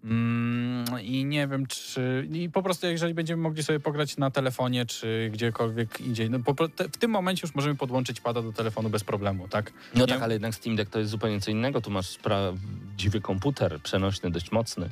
[0.05, 2.29] Mm, I nie wiem, czy.
[2.33, 6.31] I po prostu, jeżeli będziemy mogli sobie pograć na telefonie, czy gdziekolwiek indziej.
[6.31, 9.73] No, po, te, w tym momencie już możemy podłączyć pada do telefonu bez problemu, tak?
[9.95, 11.81] No Nie- tak, ale jednak Steam Deck to jest zupełnie co innego.
[11.81, 14.89] Tu masz prawdziwy komputer, przenośny, dość mocny.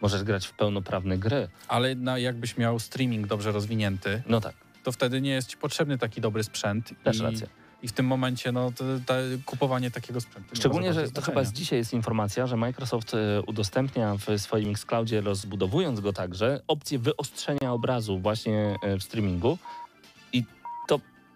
[0.00, 1.48] Możesz grać w pełnoprawne gry.
[1.68, 5.98] Ale na, jakbyś miał streaming dobrze rozwinięty, No tak, to wtedy nie jest ci potrzebny
[5.98, 6.90] taki dobry sprzęt.
[7.04, 7.46] też I, racja.
[7.82, 9.14] I w tym momencie, no, to, to
[9.46, 10.56] kupowanie takiego sprzętu.
[10.56, 15.20] Szczególnie, że to chyba z dzisiaj jest informacja, że Microsoft e, udostępnia w swoim Xcloudzie,
[15.20, 19.58] rozbudowując go także, opcję wyostrzenia obrazu właśnie e, w streamingu.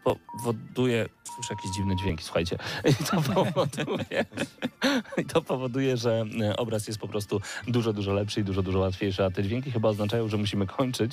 [0.07, 1.09] Powoduje...
[1.35, 2.59] Słyszę jakieś dziwne dźwięki, słuchajcie.
[2.85, 4.25] I to powoduje,
[5.17, 8.79] i to powoduje że e, obraz jest po prostu dużo, dużo lepszy i dużo, dużo
[8.79, 9.25] łatwiejszy.
[9.25, 11.13] A te dźwięki chyba oznaczają, że musimy kończyć.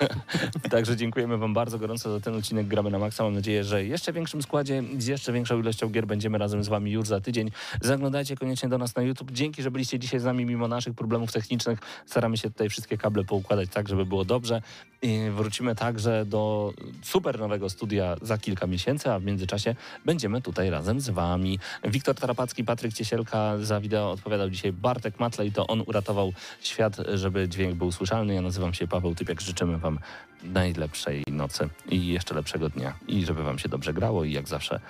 [0.70, 3.24] Także dziękujemy Wam bardzo gorąco za ten odcinek Gramy na Maxa.
[3.24, 6.92] Mam nadzieję, że jeszcze większym składzie, z jeszcze większą ilością gier będziemy razem z Wami
[6.92, 7.50] już za tydzień.
[7.80, 9.30] Zaglądajcie koniecznie do nas na YouTube.
[9.30, 11.78] Dzięki, że byliście dzisiaj z nami mimo naszych problemów technicznych.
[12.06, 14.62] Staramy się tutaj wszystkie kable poukładać tak, żeby było dobrze.
[15.02, 16.72] I wrócimy także do
[17.02, 21.58] super nowego studia za, kilka miesięcy, a w międzyczasie będziemy tutaj razem z wami.
[21.84, 27.48] Wiktor Tarapacki, Patryk Ciesielka za wideo odpowiadał dzisiaj Bartek Matlej, to on uratował świat, żeby
[27.48, 28.34] dźwięk był słyszalny.
[28.34, 29.98] Ja nazywam się Paweł Typiak, życzymy wam
[30.42, 34.80] najlepszej nocy i jeszcze lepszego dnia i żeby wam się dobrze grało i jak zawsze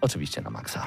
[0.00, 0.86] oczywiście na maksa.